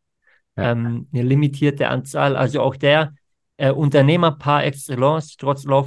Ja. 0.57 0.72
Ähm, 0.72 1.09
eine 1.12 1.22
limitierte 1.22 1.88
Anzahl. 1.88 2.37
Also 2.37 2.61
auch 2.61 2.76
der 2.76 3.14
äh, 3.59 3.70
Unternehmer 3.70 4.33
par 4.33 4.64
excellence, 4.64 5.37
trotz 5.37 5.64
Lauf 5.64 5.87